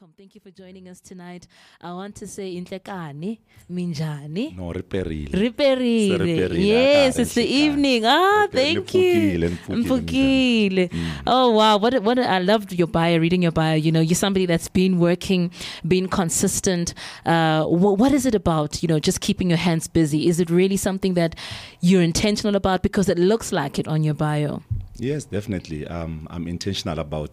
Welcome. 0.00 0.14
Thank 0.16 0.34
you 0.34 0.40
for 0.40 0.50
joining 0.50 0.88
us 0.88 0.98
tonight. 1.00 1.46
I 1.82 1.92
want 1.92 2.14
to 2.16 2.26
say 2.26 2.54
intlekani, 2.56 3.38
minjani. 3.70 4.56
No. 4.56 4.72
Se 4.72 6.56
Yes, 6.58 7.18
it's 7.18 7.34
the 7.34 7.44
evening. 7.44 8.04
Ah, 8.06 8.46
thank 8.50 8.94
you. 8.94 9.38
nipfukile, 9.40 9.58
Nipfukile. 9.68 10.90
Oh 11.26 11.50
wow, 11.50 11.76
what 11.76 11.92
a- 11.94 12.00
what 12.00 12.18
a- 12.18 12.26
I 12.30 12.38
loved 12.38 12.72
your 12.72 12.86
bio, 12.88 13.18
reading 13.18 13.42
your 13.42 13.52
bio. 13.52 13.74
You 13.74 13.92
know, 13.92 14.00
you're 14.00 14.14
somebody 14.14 14.46
that's 14.46 14.68
been 14.68 14.98
working, 14.98 15.50
been 15.86 16.08
consistent. 16.08 16.94
Uh, 17.26 17.64
wh- 17.64 17.98
what 17.98 18.12
is 18.12 18.24
it 18.24 18.34
about? 18.34 18.82
You 18.82 18.88
know, 18.88 19.00
just 19.00 19.20
keeping 19.20 19.50
your 19.50 19.58
hands 19.58 19.86
busy. 19.86 20.28
Is 20.28 20.40
it 20.40 20.48
really 20.48 20.78
something 20.78 21.12
that 21.14 21.34
you're 21.82 22.02
intentional 22.02 22.56
about? 22.56 22.82
Because 22.82 23.10
it 23.10 23.18
looks 23.18 23.52
like 23.52 23.78
it 23.78 23.86
on 23.86 24.02
your 24.02 24.14
bio. 24.14 24.62
Yes, 24.98 25.24
definitely. 25.26 25.86
Um, 25.86 26.26
I'm 26.30 26.48
intentional 26.48 26.98
about 27.00 27.30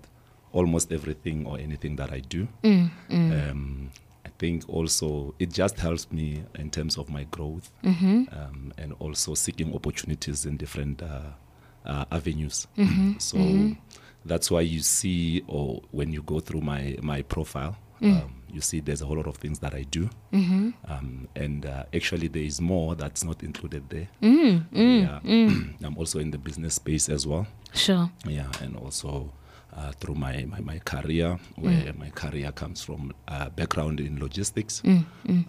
almost 0.53 0.91
everything 0.91 1.45
or 1.45 1.57
anything 1.59 1.95
that 1.97 2.11
I 2.11 2.19
do. 2.21 2.47
Mm, 2.63 2.89
Um, 3.09 3.89
I 4.25 4.29
think 4.39 4.63
also 4.69 5.33
it 5.39 5.51
just 5.53 5.79
helps 5.79 6.11
me 6.11 6.43
in 6.59 6.69
terms 6.69 6.97
of 6.97 7.09
my 7.09 7.23
growth 7.25 7.71
Mm-hmm. 7.83 8.23
um, 8.31 8.73
and 8.77 8.93
also 8.99 9.33
seeking 9.35 9.73
opportunities 9.73 10.45
in 10.45 10.57
different 10.57 11.01
uh, 11.01 11.31
uh, 11.85 12.05
avenues. 12.11 12.67
Mm-hmm. 12.77 13.17
So 13.19 13.37
that's 14.25 14.51
why 14.51 14.61
you 14.61 14.81
see, 14.81 15.43
or 15.47 15.81
when 15.91 16.11
you 16.13 16.21
go 16.21 16.39
through 16.39 16.61
my 16.61 16.97
my 17.01 17.21
profile, 17.23 17.75
um, 18.01 18.33
you 18.53 18.61
see 18.61 18.79
there's 18.81 19.01
a 19.01 19.05
whole 19.05 19.17
lot 19.17 19.27
of 19.27 19.37
things 19.37 19.59
that 19.59 19.73
I 19.73 19.83
do, 19.83 20.09
um, 20.33 21.27
and 21.35 21.65
uh, 21.65 21.83
actually 21.93 22.27
there 22.27 22.43
is 22.43 22.61
more 22.61 22.95
that's 22.95 23.23
not 23.23 23.41
included 23.43 23.83
there. 23.89 24.07
yeah. 24.21 25.19
I'm 25.83 25.97
also 25.97 26.19
in 26.19 26.31
the 26.31 26.37
business 26.37 26.75
space 26.75 27.09
as 27.09 27.25
well. 27.25 27.47
Sure. 27.73 28.09
Yeah, 28.25 28.51
and 28.61 28.75
also 28.75 29.31
uh, 29.77 29.91
through 29.99 30.15
my, 30.15 30.43
my, 30.45 30.59
my 30.59 30.79
career, 30.79 31.37
where 31.55 31.93
my 31.97 32.09
career 32.09 32.51
comes 32.51 32.83
from 32.83 33.13
uh, 33.27 33.49
background 33.49 33.99
in 33.99 34.19
logistics. 34.19 34.81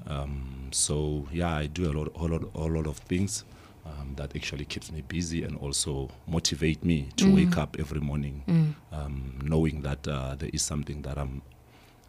Um, 0.06 0.68
so 0.70 1.26
yeah, 1.32 1.56
I 1.56 1.66
do 1.66 1.90
a 1.90 1.92
lot, 1.92 2.12
a 2.14 2.24
lot, 2.24 2.42
a 2.54 2.58
lot 2.60 2.86
of 2.86 2.98
things 2.98 3.44
um, 3.86 4.14
that 4.16 4.36
actually 4.36 4.66
keeps 4.66 4.92
me 4.92 5.00
busy 5.02 5.44
and 5.44 5.56
also 5.56 6.10
motivate 6.26 6.84
me 6.84 7.08
to 7.16 7.34
wake 7.34 7.56
up 7.56 7.76
every 7.78 8.00
morning, 8.00 8.74
um, 8.92 9.38
knowing 9.42 9.80
that 9.82 10.06
uh, 10.06 10.34
there 10.34 10.50
is 10.52 10.62
something 10.62 11.02
that 11.02 11.16
I'm, 11.16 11.40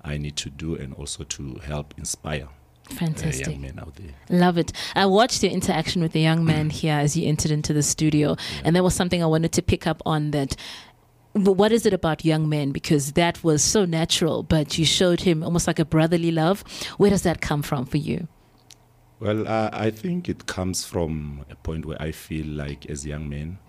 I 0.04 0.18
need 0.18 0.36
to 0.38 0.50
do 0.50 0.76
and 0.76 0.94
also 0.96 1.24
to 1.24 1.56
help 1.64 1.94
inspire 1.98 2.48
uh, 2.92 2.94
Fantastic. 2.96 3.48
young 3.48 3.62
men 3.62 3.80
out 3.80 3.96
there. 3.96 4.14
Love 4.30 4.58
it. 4.58 4.74
I 4.96 5.06
watched 5.06 5.44
your 5.44 5.52
interaction 5.52 6.02
with 6.02 6.12
the 6.12 6.22
young 6.22 6.44
man 6.44 6.70
here 6.70 6.96
as 6.96 7.16
you 7.16 7.28
entered 7.28 7.52
into 7.52 7.72
the 7.72 7.84
studio, 7.84 8.36
and 8.64 8.76
there 8.76 8.84
was 8.84 8.94
something 8.96 9.22
I 9.24 9.28
wanted 9.28 9.52
to 9.54 9.62
pick 9.62 9.88
up 9.88 10.02
on 10.06 10.32
that. 10.32 10.56
What 11.34 11.72
is 11.72 11.86
it 11.86 11.94
about 11.94 12.26
young 12.26 12.50
men? 12.50 12.72
Because 12.72 13.14
that 13.14 13.44
was 13.44 13.64
so 13.64 13.86
natural, 13.86 14.42
but 14.44 14.78
you 14.78 14.86
showed 14.86 15.22
him 15.22 15.44
almost 15.44 15.68
like 15.68 15.80
a 15.80 15.86
brotherly 15.86 16.32
love. 16.32 16.64
Where 16.98 17.10
does 17.12 17.22
that 17.24 17.40
come 17.40 17.62
from 17.62 17.86
for 17.86 17.98
you? 17.98 18.28
Well, 19.20 19.48
uh, 19.48 19.70
I 19.74 19.92
think 19.92 20.28
it 20.30 20.46
comes 20.48 20.86
from 20.86 21.46
a 21.52 21.56
point 21.56 21.86
where 21.86 22.02
I 22.02 22.12
feel 22.12 22.46
like 22.48 22.86
as 22.90 23.06
young 23.06 23.28
men, 23.30 23.60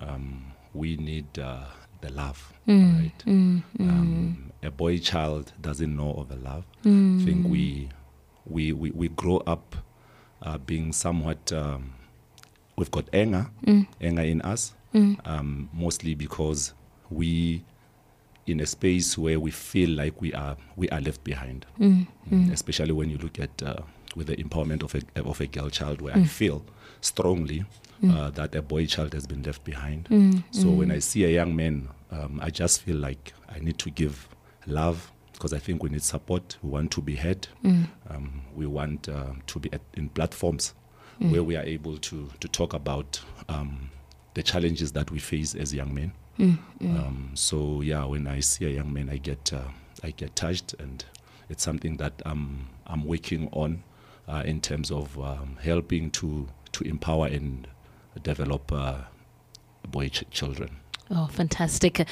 um, 0.00 0.52
we 0.74 0.96
need 0.96 1.38
uh, 1.38 1.64
the 2.00 2.10
love, 2.12 2.52
right? 2.66 3.12
Um, 3.26 4.52
a 4.62 4.70
boy 4.70 4.98
child 4.98 5.52
doesn't 5.60 5.96
know 5.96 6.12
of 6.14 6.28
the 6.28 6.36
love. 6.36 6.64
I 6.84 7.24
think 7.24 7.46
we, 7.48 7.88
we, 8.44 8.72
we, 8.72 8.90
we 8.90 9.08
grow 9.08 9.38
up 9.46 9.76
uh, 10.42 10.58
being 10.58 10.92
somewhat, 10.92 11.52
um, 11.52 11.94
we've 12.76 12.90
got 12.90 13.08
anger, 13.12 13.46
anger 14.00 14.22
in 14.22 14.42
us, 14.42 14.74
um, 15.24 15.68
mostly 15.72 16.14
because 16.14 16.74
we 17.10 17.62
in 18.46 18.60
a 18.60 18.66
space 18.66 19.18
where 19.18 19.38
we 19.38 19.50
feel 19.50 19.90
like 19.90 20.20
we 20.20 20.32
are 20.32 20.56
we 20.76 20.88
are 20.90 21.00
left 21.00 21.22
behind, 21.24 21.66
Mm, 21.78 22.06
especially 22.52 22.92
when 22.92 23.10
you 23.10 23.18
look 23.18 23.38
at 23.38 23.62
uh, 23.62 23.82
with 24.16 24.26
the 24.28 24.36
empowerment 24.36 24.82
of 24.82 24.94
a 24.94 25.02
of 25.28 25.40
a 25.40 25.46
girl 25.46 25.70
child, 25.70 26.00
where 26.00 26.14
I 26.16 26.24
feel 26.24 26.62
strongly 27.00 27.64
uh, 28.02 28.30
that 28.30 28.54
a 28.54 28.62
boy 28.62 28.86
child 28.86 29.12
has 29.12 29.26
been 29.26 29.42
left 29.42 29.64
behind. 29.64 30.08
So 30.50 30.70
when 30.70 30.90
I 30.90 31.00
see 31.00 31.24
a 31.24 31.28
young 31.30 31.54
man, 31.56 31.88
um, 32.10 32.40
I 32.42 32.50
just 32.50 32.82
feel 32.82 32.96
like 32.96 33.32
I 33.54 33.58
need 33.60 33.78
to 33.78 33.90
give 33.90 34.28
love 34.66 35.12
because 35.32 35.52
I 35.52 35.58
think 35.58 35.82
we 35.82 35.90
need 35.90 36.02
support. 36.02 36.56
We 36.62 36.70
want 36.70 36.90
to 36.92 37.00
be 37.02 37.16
heard. 37.16 37.46
Um, 38.10 38.42
we 38.56 38.66
want 38.66 39.08
uh, 39.08 39.32
to 39.46 39.58
be 39.60 39.68
at, 39.72 39.80
in 39.94 40.08
platforms 40.08 40.74
where 41.18 41.42
we 41.42 41.56
are 41.56 41.64
able 41.64 41.98
to 41.98 42.28
to 42.40 42.48
talk 42.48 42.72
about 42.74 43.20
um, 43.48 43.90
the 44.34 44.42
challenges 44.42 44.92
that 44.92 45.10
we 45.10 45.18
face 45.18 45.54
as 45.54 45.74
young 45.74 45.92
men. 45.94 46.12
Um, 46.38 47.30
so 47.34 47.80
yeah, 47.80 48.04
when 48.04 48.26
I 48.26 48.40
see 48.40 48.66
a 48.66 48.70
young 48.70 48.92
man, 48.92 49.08
I 49.10 49.16
get 49.16 49.52
uh, 49.52 49.68
I 50.02 50.10
get 50.12 50.36
touched, 50.36 50.74
and 50.78 51.04
it's 51.48 51.62
something 51.62 51.96
that 51.96 52.22
I'm 52.24 52.68
I'm 52.86 53.04
working 53.04 53.48
on 53.52 53.82
uh, 54.28 54.42
in 54.44 54.60
terms 54.60 54.90
of 54.90 55.18
um, 55.18 55.58
helping 55.62 56.10
to 56.12 56.48
to 56.72 56.84
empower 56.84 57.26
and 57.26 57.66
develop 58.22 58.70
uh, 58.72 58.98
boy 59.88 60.08
ch- 60.08 60.24
children. 60.30 60.76
Oh, 61.10 61.26
fantastic. 61.26 62.06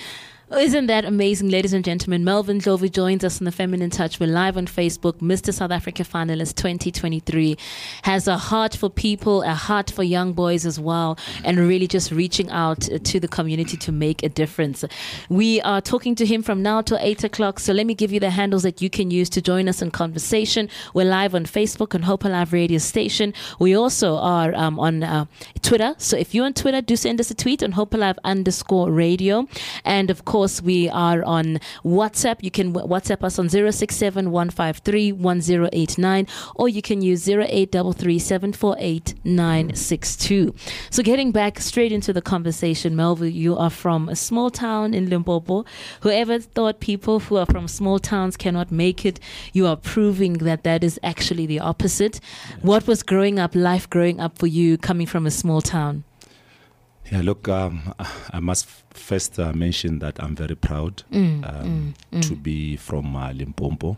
Isn't 0.48 0.86
that 0.86 1.04
amazing, 1.04 1.48
ladies 1.48 1.72
and 1.72 1.84
gentlemen? 1.84 2.22
Malvin 2.22 2.60
Jovi 2.60 2.90
joins 2.90 3.24
us 3.24 3.40
on 3.40 3.46
the 3.46 3.50
Feminine 3.50 3.90
Touch. 3.90 4.20
We're 4.20 4.28
live 4.28 4.56
on 4.56 4.66
Facebook. 4.66 5.14
Mr. 5.14 5.52
South 5.52 5.72
Africa 5.72 6.04
Finalist 6.04 6.54
2023 6.54 7.58
has 8.04 8.28
a 8.28 8.38
heart 8.38 8.76
for 8.76 8.88
people, 8.88 9.42
a 9.42 9.54
heart 9.54 9.90
for 9.90 10.04
young 10.04 10.34
boys 10.34 10.64
as 10.64 10.78
well, 10.78 11.18
and 11.42 11.58
really 11.58 11.88
just 11.88 12.12
reaching 12.12 12.48
out 12.50 12.82
to 12.82 13.18
the 13.18 13.26
community 13.26 13.76
to 13.76 13.90
make 13.90 14.22
a 14.22 14.28
difference. 14.28 14.84
We 15.28 15.60
are 15.62 15.80
talking 15.80 16.14
to 16.14 16.24
him 16.24 16.44
from 16.44 16.62
now 16.62 16.80
till 16.80 16.98
8 17.00 17.24
o'clock. 17.24 17.58
So 17.58 17.72
let 17.72 17.84
me 17.84 17.94
give 17.94 18.12
you 18.12 18.20
the 18.20 18.30
handles 18.30 18.62
that 18.62 18.80
you 18.80 18.88
can 18.88 19.10
use 19.10 19.28
to 19.30 19.42
join 19.42 19.68
us 19.68 19.82
in 19.82 19.90
conversation. 19.90 20.68
We're 20.94 21.06
live 21.06 21.34
on 21.34 21.46
Facebook 21.46 21.92
and 21.92 22.04
Hope 22.04 22.24
Alive 22.24 22.52
Radio 22.52 22.78
Station. 22.78 23.34
We 23.58 23.74
also 23.74 24.14
are 24.14 24.54
um, 24.54 24.78
on 24.78 25.02
uh, 25.02 25.24
Twitter. 25.62 25.96
So 25.98 26.16
if 26.16 26.36
you're 26.36 26.46
on 26.46 26.54
Twitter, 26.54 26.80
do 26.80 26.94
send 26.94 27.18
us 27.18 27.32
a 27.32 27.34
tweet 27.34 27.64
on 27.64 27.72
Hope 27.72 27.92
Alive 27.94 28.16
underscore 28.22 28.92
radio. 28.92 29.48
And 29.84 30.08
of 30.08 30.24
course, 30.24 30.35
we 30.62 30.88
are 30.90 31.24
on 31.24 31.58
WhatsApp. 31.84 32.36
You 32.42 32.50
can 32.50 32.72
WhatsApp 32.72 33.24
us 33.24 33.38
on 33.38 33.48
067 33.48 34.30
153 34.30 35.12
1089 35.12 36.26
or 36.56 36.68
you 36.68 36.82
can 36.82 37.00
use 37.00 37.28
0833 37.28 38.18
748 38.18 39.14
962. 39.24 40.54
So 40.90 41.02
getting 41.02 41.32
back 41.32 41.58
straight 41.60 41.92
into 41.92 42.12
the 42.12 42.22
conversation, 42.22 42.94
Melville, 42.94 43.28
you 43.28 43.56
are 43.56 43.70
from 43.70 44.08
a 44.08 44.16
small 44.16 44.50
town 44.50 44.92
in 44.92 45.08
Limpopo. 45.08 45.64
Whoever 46.02 46.38
thought 46.38 46.80
people 46.80 47.20
who 47.20 47.36
are 47.36 47.46
from 47.46 47.68
small 47.68 47.98
towns 47.98 48.36
cannot 48.36 48.70
make 48.70 49.06
it, 49.06 49.18
you 49.52 49.66
are 49.66 49.76
proving 49.76 50.34
that 50.34 50.64
that 50.64 50.84
is 50.84 51.00
actually 51.02 51.46
the 51.46 51.60
opposite. 51.60 52.20
What 52.62 52.86
was 52.86 53.02
growing 53.02 53.38
up, 53.38 53.54
life 53.54 53.88
growing 53.88 54.20
up 54.20 54.38
for 54.38 54.46
you 54.46 54.76
coming 54.76 55.06
from 55.06 55.26
a 55.26 55.30
small 55.30 55.62
town? 55.62 56.04
Yeah, 57.12 57.22
look, 57.22 57.48
um, 57.48 57.94
I 58.32 58.40
must 58.40 58.66
first 58.90 59.38
uh, 59.38 59.52
mention 59.52 60.00
that 60.00 60.20
I'm 60.22 60.34
very 60.34 60.56
proud 60.56 61.04
Mm, 61.12 61.44
um, 61.44 61.94
to 62.20 62.34
be 62.34 62.76
from 62.76 63.14
uh, 63.14 63.32
Limpopo, 63.32 63.96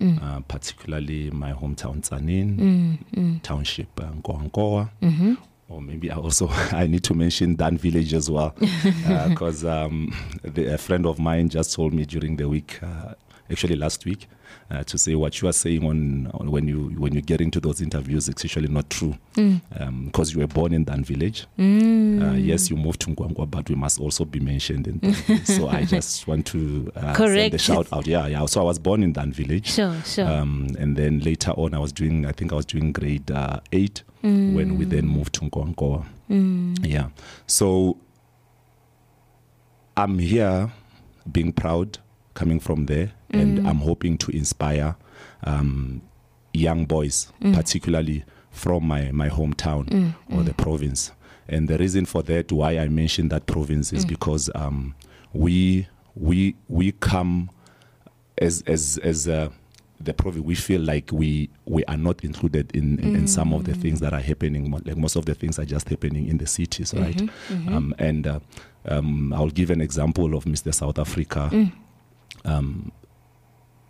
Uh, 0.00 0.40
particularly 0.48 1.30
my 1.30 1.52
hometown 1.52 2.02
Tzaneen, 2.02 2.98
mm, 3.16 3.42
township 3.42 3.88
uh, 4.00 4.10
Nkowankowa. 4.12 4.90
mm-hmm. 5.02 5.34
Or 5.70 5.80
maybe 5.80 6.10
I 6.10 6.16
also 6.16 6.48
I 6.72 6.86
need 6.86 7.04
to 7.04 7.14
mention 7.14 7.54
Dan 7.56 7.78
Village 7.78 8.12
as 8.12 8.28
well, 8.28 8.54
because 9.28 9.64
um, 9.64 10.12
a 10.56 10.76
friend 10.76 11.06
of 11.06 11.18
mine 11.18 11.48
just 11.48 11.72
told 11.74 11.94
me 11.94 12.04
during 12.04 12.36
the 12.36 12.48
week, 12.48 12.78
uh, 12.82 13.14
actually 13.50 13.76
last 13.76 14.04
week, 14.04 14.28
uh, 14.70 14.84
to 14.84 14.96
say 14.96 15.14
what 15.14 15.40
you 15.42 15.48
are 15.48 15.52
saying 15.52 15.84
on, 15.84 16.30
on 16.34 16.50
when 16.50 16.68
you 16.68 16.90
when 16.98 17.14
you 17.14 17.20
get 17.20 17.40
into 17.40 17.60
those 17.60 17.80
interviews, 17.80 18.28
it's 18.28 18.44
actually 18.44 18.68
not 18.68 18.88
true, 18.90 19.14
because 20.04 20.32
you 20.32 20.40
were 20.40 20.46
born 20.46 20.72
in 20.72 20.84
Dan 20.84 21.02
Village. 21.04 21.46
Uh, 21.58 22.34
yes, 22.36 22.70
you 22.70 22.76
moved 22.76 23.00
to 23.00 23.08
Nkowankowa, 23.08 23.50
but 23.50 23.68
we 23.68 23.74
must 23.74 24.00
also 24.00 24.24
be 24.24 24.40
mentioned 24.40 24.86
in 24.86 25.14
so 25.44 25.68
I 25.68 25.84
just 25.96 26.26
want 26.26 26.46
to 26.46 26.92
uh, 26.94 27.00
send 27.00 27.16
Correct. 27.16 27.54
a 27.54 27.58
shout 27.58 27.88
out. 27.92 28.06
Yeah, 28.06 28.26
yeah. 28.26 28.46
So 28.46 28.60
I 28.60 28.64
was 28.64 28.78
born 28.78 29.02
in 29.02 29.12
Dan 29.12 29.32
Village. 29.32 29.70
Sure, 29.72 29.96
sure. 30.04 30.28
Um, 30.28 30.68
and 30.78 30.96
then 30.96 31.20
later 31.20 31.50
on, 31.52 31.74
I 31.74 31.78
was 31.78 31.92
doing, 31.92 32.26
I 32.26 32.32
think 32.32 32.52
I 32.52 32.56
was 32.56 32.66
doing 32.66 32.92
grade 32.92 33.30
uh, 33.30 33.60
eight 33.72 34.02
when 34.22 34.76
we 34.78 34.84
then 34.84 35.06
moved 35.06 35.34
to 35.34 35.40
Nkowankowa. 35.40 36.04
Yeah. 36.86 37.08
So 37.46 37.96
I'm 39.96 40.18
here 40.18 40.70
being 41.30 41.52
proud 41.52 41.98
coming 42.40 42.58
from 42.60 42.86
there, 42.86 43.12
and 43.30 43.58
I'm 43.68 43.76
hoping 43.88 44.16
to 44.18 44.30
inspire 44.34 44.96
um, 45.44 46.00
young 46.54 46.86
boys, 46.86 47.30
particularly 47.52 48.24
from 48.50 48.86
my, 48.86 49.10
my 49.12 49.28
hometown 49.28 50.14
or 50.32 50.42
the 50.42 50.54
province. 50.54 51.12
And 51.48 51.68
the 51.68 51.76
reason 51.78 52.06
for 52.06 52.22
that, 52.24 52.50
why 52.50 52.78
I 52.78 52.88
mentioned 52.88 53.30
that 53.32 53.44
province, 53.46 53.92
is 53.92 54.04
because 54.06 54.48
um, 54.54 54.94
we 55.34 55.86
we 56.16 56.54
we 56.68 56.92
come 56.92 57.50
as 58.38 58.62
as 58.66 58.98
as 59.02 59.28
uh, 59.28 59.48
the 60.00 60.14
province 60.14 60.44
we 60.46 60.54
feel 60.54 60.80
like 60.80 61.10
we 61.12 61.50
we 61.66 61.84
are 61.84 61.96
not 61.98 62.24
included 62.24 62.70
in, 62.74 62.98
in, 63.00 63.16
in 63.16 63.26
some 63.28 63.52
of 63.52 63.64
the 63.64 63.74
things 63.74 64.00
that 64.00 64.12
are 64.14 64.20
happening. 64.30 64.70
Like 64.70 64.96
most 64.96 65.16
of 65.16 65.24
the 65.26 65.34
things 65.34 65.58
are 65.58 65.66
just 65.66 65.88
happening 65.88 66.26
in 66.28 66.38
the 66.38 66.46
cities, 66.46 66.94
right? 66.94 67.20
Um, 67.76 67.94
and 67.98 68.26
uh, 68.26 68.40
um, 68.86 69.32
I'll 69.34 69.50
give 69.50 69.70
an 69.70 69.80
example 69.80 70.34
of 70.36 70.44
Mr. 70.46 70.72
South 70.72 70.98
Africa. 70.98 71.50
Um, 72.44 72.92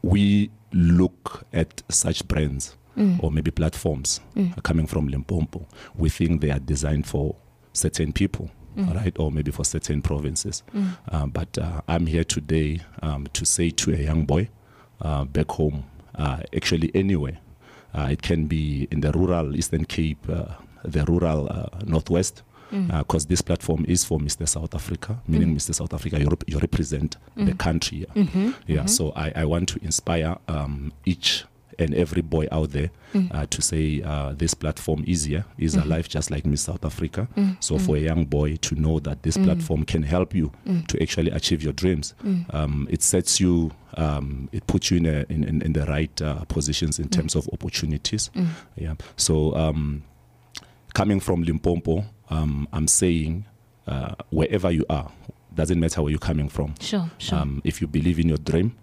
we 0.02 0.50
look 0.72 1.44
at 1.52 1.82
such 1.88 2.26
brands 2.28 2.76
or 3.20 3.30
maybe 3.30 3.50
platforms 3.50 4.20
coming 4.62 4.86
from 4.86 5.08
Limpopo. 5.08 5.66
We 5.96 6.10
think 6.10 6.40
they 6.42 6.50
are 6.50 6.58
designed 6.58 7.06
for 7.06 7.34
certain 7.72 8.12
people. 8.12 8.50
Right, 8.76 9.14
or 9.18 9.30
maybe 9.32 9.50
for 9.50 9.64
certain 9.64 10.00
provinces. 10.00 10.62
Uh, 11.10 11.26
but 11.26 11.58
uh, 11.58 11.82
I'm 11.88 12.06
here 12.06 12.24
today 12.24 12.80
um, 13.02 13.26
to 13.32 13.44
say 13.44 13.68
to 13.70 13.92
a 13.92 13.98
young 13.98 14.24
boy 14.24 14.48
uh, 15.02 15.24
back 15.24 15.50
home, 15.50 15.84
uh, 16.14 16.38
actually 16.56 16.90
anywhere, 16.94 17.38
uh, 17.92 18.08
it 18.10 18.22
can 18.22 18.46
be 18.46 18.86
in 18.90 19.00
the 19.00 19.12
rural 19.12 19.54
Eastern 19.56 19.84
Cape, 19.84 20.24
uh, 20.30 20.54
the 20.84 21.04
rural 21.04 21.48
uh, 21.50 21.66
Northwest, 21.84 22.42
Mm. 22.70 22.92
Uh, 22.92 22.98
because 22.98 23.26
this 23.26 23.42
platform 23.42 23.84
is 23.88 24.04
for 24.04 24.18
Mr. 24.18 24.48
South 24.48 24.74
Africa, 24.74 25.20
meaning 25.26 25.48
mm. 25.48 25.56
Mr. 25.56 25.74
South 25.74 25.92
Africa, 25.92 26.20
you, 26.20 26.28
rep- 26.28 26.44
you 26.46 26.58
represent 26.58 27.16
the 27.36 27.52
mm. 27.52 27.58
country. 27.58 27.98
Yeah, 27.98 28.22
mm-hmm. 28.22 28.50
yeah 28.66 28.76
mm-hmm. 28.78 28.86
so 28.86 29.12
I, 29.16 29.32
I 29.34 29.44
want 29.44 29.68
to 29.70 29.84
inspire 29.84 30.36
um, 30.48 30.92
each 31.04 31.44
and 31.78 31.94
every 31.94 32.20
boy 32.20 32.46
out 32.52 32.70
there 32.72 32.90
uh, 33.30 33.46
to 33.46 33.62
say 33.62 34.02
uh, 34.02 34.34
this 34.36 34.52
platform 34.52 35.02
is 35.06 35.24
here, 35.24 35.46
is 35.56 35.74
mm-hmm. 35.74 35.86
alive, 35.86 36.08
just 36.08 36.30
like 36.30 36.44
Miss 36.44 36.60
South 36.60 36.84
Africa. 36.84 37.26
So 37.60 37.78
for 37.78 37.96
a 37.96 38.00
young 38.00 38.26
boy 38.26 38.56
to 38.56 38.74
know 38.74 39.00
that 39.00 39.22
this 39.22 39.38
platform 39.38 39.84
can 39.84 40.02
help 40.02 40.34
you 40.34 40.52
to 40.88 41.02
actually 41.02 41.30
achieve 41.30 41.62
your 41.62 41.72
dreams, 41.72 42.14
um, 42.50 42.86
it 42.90 43.02
sets 43.02 43.40
you, 43.40 43.70
um, 43.94 44.50
it 44.52 44.66
puts 44.66 44.90
you 44.90 44.98
in, 44.98 45.06
a, 45.06 45.24
in, 45.30 45.42
in, 45.42 45.62
in 45.62 45.72
the 45.72 45.86
right 45.86 46.20
uh, 46.20 46.44
positions 46.44 46.98
in 46.98 47.08
terms 47.08 47.34
of 47.34 47.48
opportunities. 47.50 48.30
Yeah. 48.76 48.94
So 49.16 49.54
um, 49.56 50.02
coming 50.92 51.20
from 51.20 51.42
Limpopo, 51.42 52.04
um, 52.30 52.68
I'm 52.72 52.88
saying 52.88 53.44
uh, 53.86 54.14
wherever 54.30 54.70
you 54.70 54.84
are, 54.88 55.10
doesn't 55.54 55.80
matter 55.80 56.00
where 56.02 56.10
you're 56.10 56.18
coming 56.18 56.48
from. 56.48 56.74
Sure, 56.80 57.10
sure. 57.18 57.38
Um, 57.38 57.60
if 57.64 57.80
you 57.80 57.86
believe 57.88 58.18
in 58.20 58.28
your 58.28 58.38
dream 58.38 58.76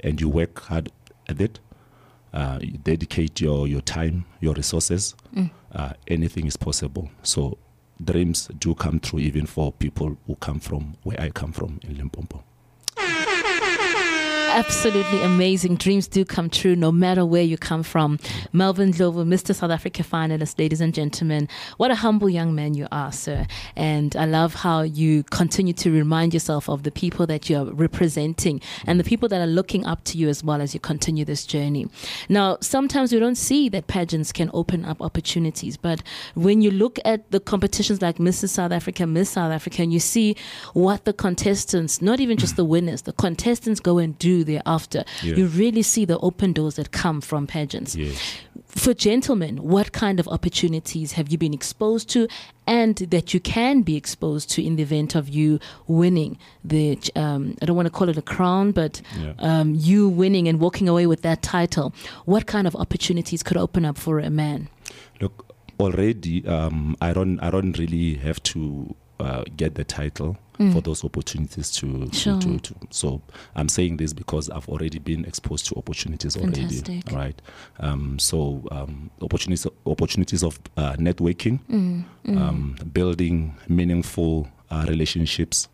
and 0.00 0.20
you 0.20 0.28
work 0.28 0.60
hard 0.60 0.90
at 1.28 1.40
it, 1.40 1.58
uh, 2.32 2.58
you 2.62 2.78
dedicate 2.78 3.40
your, 3.40 3.66
your 3.66 3.80
time, 3.82 4.24
your 4.40 4.54
resources, 4.54 5.14
uh, 5.72 5.92
anything 6.08 6.46
is 6.46 6.56
possible. 6.56 7.10
So 7.22 7.58
dreams 8.02 8.48
do 8.58 8.74
come 8.74 9.00
true 9.00 9.18
even 9.18 9.46
for 9.46 9.72
people 9.72 10.16
who 10.26 10.36
come 10.36 10.60
from 10.60 10.96
where 11.02 11.20
I 11.20 11.30
come 11.30 11.52
from 11.52 11.80
in 11.82 11.96
Limpopo. 11.98 12.42
Absolutely 14.54 15.22
amazing. 15.22 15.76
Dreams 15.76 16.06
do 16.06 16.26
come 16.26 16.50
true 16.50 16.76
no 16.76 16.92
matter 16.92 17.24
where 17.24 17.42
you 17.42 17.56
come 17.56 17.82
from. 17.82 18.18
Malvin 18.52 18.92
Ndhlovu, 18.92 19.24
Mr. 19.24 19.54
South 19.54 19.70
Africa 19.70 20.02
finalist, 20.02 20.58
ladies 20.58 20.82
and 20.82 20.92
gentlemen. 20.92 21.48
What 21.78 21.90
a 21.90 21.94
humble 21.94 22.28
young 22.28 22.54
man 22.54 22.74
you 22.74 22.86
are, 22.92 23.12
sir. 23.12 23.46
And 23.76 24.14
I 24.14 24.26
love 24.26 24.56
how 24.56 24.82
you 24.82 25.22
continue 25.22 25.72
to 25.72 25.90
remind 25.90 26.34
yourself 26.34 26.68
of 26.68 26.82
the 26.82 26.90
people 26.90 27.26
that 27.28 27.48
you're 27.48 27.72
representing 27.72 28.60
and 28.86 29.00
the 29.00 29.04
people 29.04 29.26
that 29.30 29.40
are 29.40 29.46
looking 29.46 29.86
up 29.86 30.04
to 30.04 30.18
you 30.18 30.28
as 30.28 30.44
well 30.44 30.60
as 30.60 30.74
you 30.74 30.80
continue 30.80 31.24
this 31.24 31.46
journey. 31.46 31.88
Now, 32.28 32.58
sometimes 32.60 33.10
we 33.10 33.20
don't 33.20 33.36
see 33.36 33.70
that 33.70 33.86
pageants 33.86 34.32
can 34.32 34.50
open 34.52 34.84
up 34.84 35.00
opportunities, 35.00 35.78
but 35.78 36.02
when 36.34 36.60
you 36.60 36.70
look 36.70 36.98
at 37.06 37.30
the 37.30 37.40
competitions 37.40 38.02
like 38.02 38.18
Mrs. 38.18 38.50
South 38.50 38.70
Africa, 38.72 39.06
Miss 39.06 39.30
South 39.30 39.50
Africa, 39.50 39.80
and 39.80 39.94
you 39.94 40.00
see 40.00 40.36
what 40.74 41.06
the 41.06 41.14
contestants, 41.14 42.02
not 42.02 42.20
even 42.20 42.36
just 42.36 42.56
the 42.56 42.66
winners, 42.66 43.02
the 43.02 43.14
contestants 43.14 43.80
go 43.80 43.96
and 43.96 44.18
do 44.18 44.41
thereafter, 44.44 45.04
Yeah. 45.22 45.36
you 45.36 45.46
really 45.46 45.82
see 45.82 46.04
the 46.04 46.18
open 46.18 46.52
doors 46.52 46.74
that 46.76 46.90
come 46.92 47.20
from 47.20 47.46
pageants. 47.46 47.94
Yes. 47.96 48.16
For 48.66 48.94
gentlemen, 48.94 49.58
what 49.58 49.92
kind 49.92 50.18
of 50.18 50.26
opportunities 50.28 51.12
have 51.12 51.30
you 51.30 51.36
been 51.36 51.52
exposed 51.52 52.08
to 52.10 52.26
and 52.66 52.96
that 52.96 53.34
you 53.34 53.40
can 53.40 53.82
be 53.82 53.96
exposed 53.96 54.50
to 54.52 54.64
in 54.64 54.76
the 54.76 54.82
event 54.82 55.14
of 55.14 55.28
you 55.28 55.58
winning 55.86 56.38
the, 56.64 56.98
um, 57.14 57.54
I 57.60 57.66
don't 57.66 57.76
want 57.76 57.86
to 57.86 57.90
call 57.92 58.08
it 58.08 58.16
a 58.16 58.22
crown, 58.22 58.72
but 58.72 59.02
Yeah. 59.20 59.34
um, 59.38 59.74
you 59.74 60.08
winning 60.08 60.48
and 60.48 60.58
walking 60.58 60.88
away 60.88 61.06
with 61.06 61.20
that 61.22 61.42
title? 61.42 61.92
What 62.24 62.46
kind 62.46 62.66
of 62.66 62.74
opportunities 62.76 63.42
could 63.42 63.58
open 63.58 63.84
up 63.84 63.98
for 63.98 64.18
a 64.20 64.30
man? 64.30 64.68
Look, 65.20 65.54
already 65.78 66.46
um, 66.46 66.96
I 67.00 67.12
don't 67.12 67.40
I 67.40 67.50
don't 67.50 67.76
really 67.78 68.14
have 68.14 68.42
to 68.54 68.94
uh, 69.22 69.44
get 69.56 69.74
the 69.74 69.84
title 69.84 70.36
for 70.72 70.80
those 70.80 71.02
opportunities 71.04 71.72
to, 71.72 72.08
Sure. 72.12 72.38
to, 72.40 72.58
to. 72.60 72.74
So 72.90 73.20
I'm 73.56 73.68
saying 73.68 73.96
this 73.96 74.12
because 74.12 74.48
I've 74.48 74.68
already 74.68 75.00
been 75.00 75.24
exposed 75.24 75.66
to 75.66 75.74
opportunities 75.76 76.36
Fantastic. 76.36 76.88
already. 76.88 77.02
Right. 77.16 77.42
Um, 77.80 78.18
so 78.20 78.62
um, 78.70 79.10
opportunities 79.20 79.66
opportunities 79.86 80.44
of 80.44 80.60
uh, 80.76 80.92
networking, 80.98 81.58
Um, 82.28 82.76
building 82.92 83.54
meaningful 83.68 84.46
uh, 84.70 84.84
relationships 84.88 85.68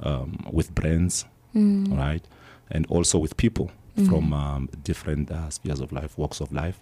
um, 0.00 0.44
with 0.50 0.74
brands, 0.74 1.24
right, 1.54 2.24
and 2.70 2.86
also 2.88 3.18
with 3.18 3.36
people. 3.36 3.70
From 4.08 4.32
um, 4.32 4.70
different 4.84 5.30
uh, 5.30 5.50
spheres 5.50 5.78
of 5.80 5.92
life, 5.92 6.16
walks 6.16 6.40
of 6.40 6.50
life. 6.50 6.78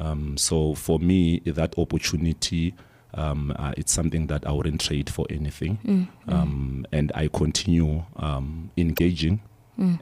Um, 0.00 0.36
so 0.36 0.74
for 0.74 0.98
me, 0.98 1.38
that 1.46 1.78
opportunity, 1.78 2.74
um, 3.14 3.52
uh, 3.58 3.72
it's 3.76 3.92
something 3.92 4.26
that 4.28 4.46
I 4.46 4.52
wouldn't 4.52 4.80
trade 4.80 5.10
for 5.10 5.26
anything. 5.30 5.78
Um, 6.28 6.86
and 6.92 7.10
I 7.14 7.28
continue 7.28 8.04
um, 8.16 8.70
engaging 8.76 9.40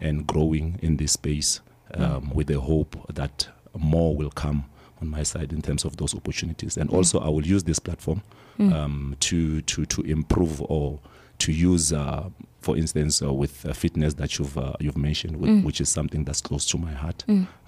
and 0.00 0.26
growing 0.26 0.78
in 0.82 0.96
this 0.96 1.12
space 1.12 1.60
um, 1.94 2.30
with 2.34 2.48
the 2.48 2.60
hope 2.60 2.96
that 3.14 3.48
more 3.78 4.16
will 4.16 4.30
come 4.30 4.64
on 5.00 5.06
my 5.08 5.22
side 5.22 5.52
in 5.52 5.62
terms 5.62 5.84
of 5.84 5.96
those 5.98 6.16
opportunities. 6.16 6.76
And 6.76 6.90
also, 6.90 7.20
I 7.20 7.28
will 7.28 7.46
use 7.46 7.62
this 7.62 7.78
platform 7.78 8.22
um, 8.58 9.14
to, 9.20 9.60
to, 9.62 9.86
to 9.86 10.00
improve 10.02 10.60
or 10.62 10.98
to 11.38 11.52
use, 11.52 11.92
uh, 11.92 12.28
for 12.60 12.76
instance, 12.76 13.22
uh, 13.22 13.32
with 13.32 13.64
uh, 13.64 13.72
fitness 13.72 14.14
that 14.14 14.36
you've 14.36 14.58
uh, 14.58 14.72
you've 14.80 14.96
mentioned, 14.98 15.36
whi- 15.36 15.60
which 15.62 15.80
is 15.80 15.88
something 15.88 16.24
that's 16.24 16.40
close 16.40 16.66
to 16.66 16.78
my 16.78 16.90
heart. 16.92 17.24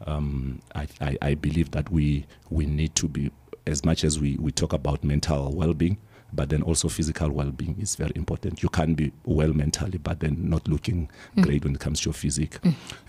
Um, 0.07 0.61
I, 0.75 0.89
I 1.01 1.17
I 1.23 1.35
believe 1.37 1.71
that 1.71 1.89
we 1.93 2.27
we 2.51 2.67
need 2.67 2.97
to 2.97 3.07
be 3.07 3.31
as 3.67 3.85
much 3.85 4.05
as 4.05 4.19
we 4.21 4.37
we 4.37 4.51
talk 4.53 4.73
about 4.73 5.05
mental 5.05 5.53
well-being, 5.53 5.99
but 6.33 6.49
then 6.49 6.63
also 6.63 6.89
physical 6.89 7.31
well-being 7.31 7.77
is 7.81 7.97
very 7.97 8.13
important. 8.15 8.63
You 8.63 8.69
can't 8.69 8.97
be 8.97 9.13
well 9.25 9.53
mentally, 9.53 9.99
but 9.99 10.21
then 10.21 10.49
not 10.49 10.67
looking 10.69 11.09
great 11.41 11.65
when 11.65 11.75
it 11.75 11.81
comes 11.81 12.01
to 12.01 12.07
your 12.07 12.15
physique. 12.15 12.59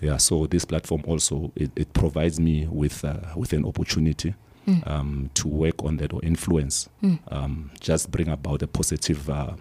Yeah. 0.00 0.16
So 0.18 0.46
this 0.46 0.64
platform 0.64 1.02
also 1.06 1.52
it, 1.56 1.70
it 1.76 1.92
provides 1.92 2.38
me 2.40 2.66
with 2.70 3.04
uh, 3.04 3.16
with 3.36 3.52
an 3.52 3.64
opportunity. 3.64 4.34
Um, 4.86 5.28
to 5.34 5.48
work 5.48 5.82
on 5.82 5.96
that 5.96 6.12
or 6.12 6.20
influence, 6.24 6.88
um, 7.32 7.72
just 7.80 8.12
bring 8.12 8.28
about 8.28 8.62
a 8.62 8.68
positive 8.68 9.28
uh, 9.28 9.54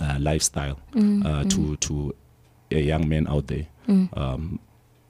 uh, 0.00 0.16
lifestyle 0.18 0.78
uh, 1.26 1.44
to 1.44 1.76
to 1.76 2.14
a 2.70 2.80
young 2.80 3.06
man 3.06 3.26
out 3.28 3.48
there. 3.48 3.66
Um, 4.14 4.60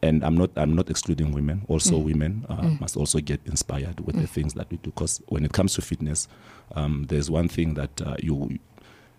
and 0.05 0.23
I'm 0.25 0.37
not 0.37 0.51
I'm 0.57 0.75
not 0.77 0.91
excluding 0.91 1.33
women. 1.33 1.63
Also, 1.69 1.97
women 1.99 2.45
uh, 2.49 2.69
must 2.81 2.97
also 2.97 3.21
get 3.21 3.41
inspired 3.47 4.01
with 4.01 4.17
the 4.21 4.27
things 4.27 4.55
that 4.55 4.71
we 4.71 4.77
do. 4.79 4.91
Because 4.91 5.23
when 5.29 5.45
it 5.45 5.53
comes 5.53 5.75
to 5.75 5.83
fitness, 5.83 6.29
um, 6.75 7.07
there's 7.09 7.31
one 7.31 7.49
thing 7.49 7.75
that 7.75 8.01
uh, 8.03 8.17
you 8.21 8.59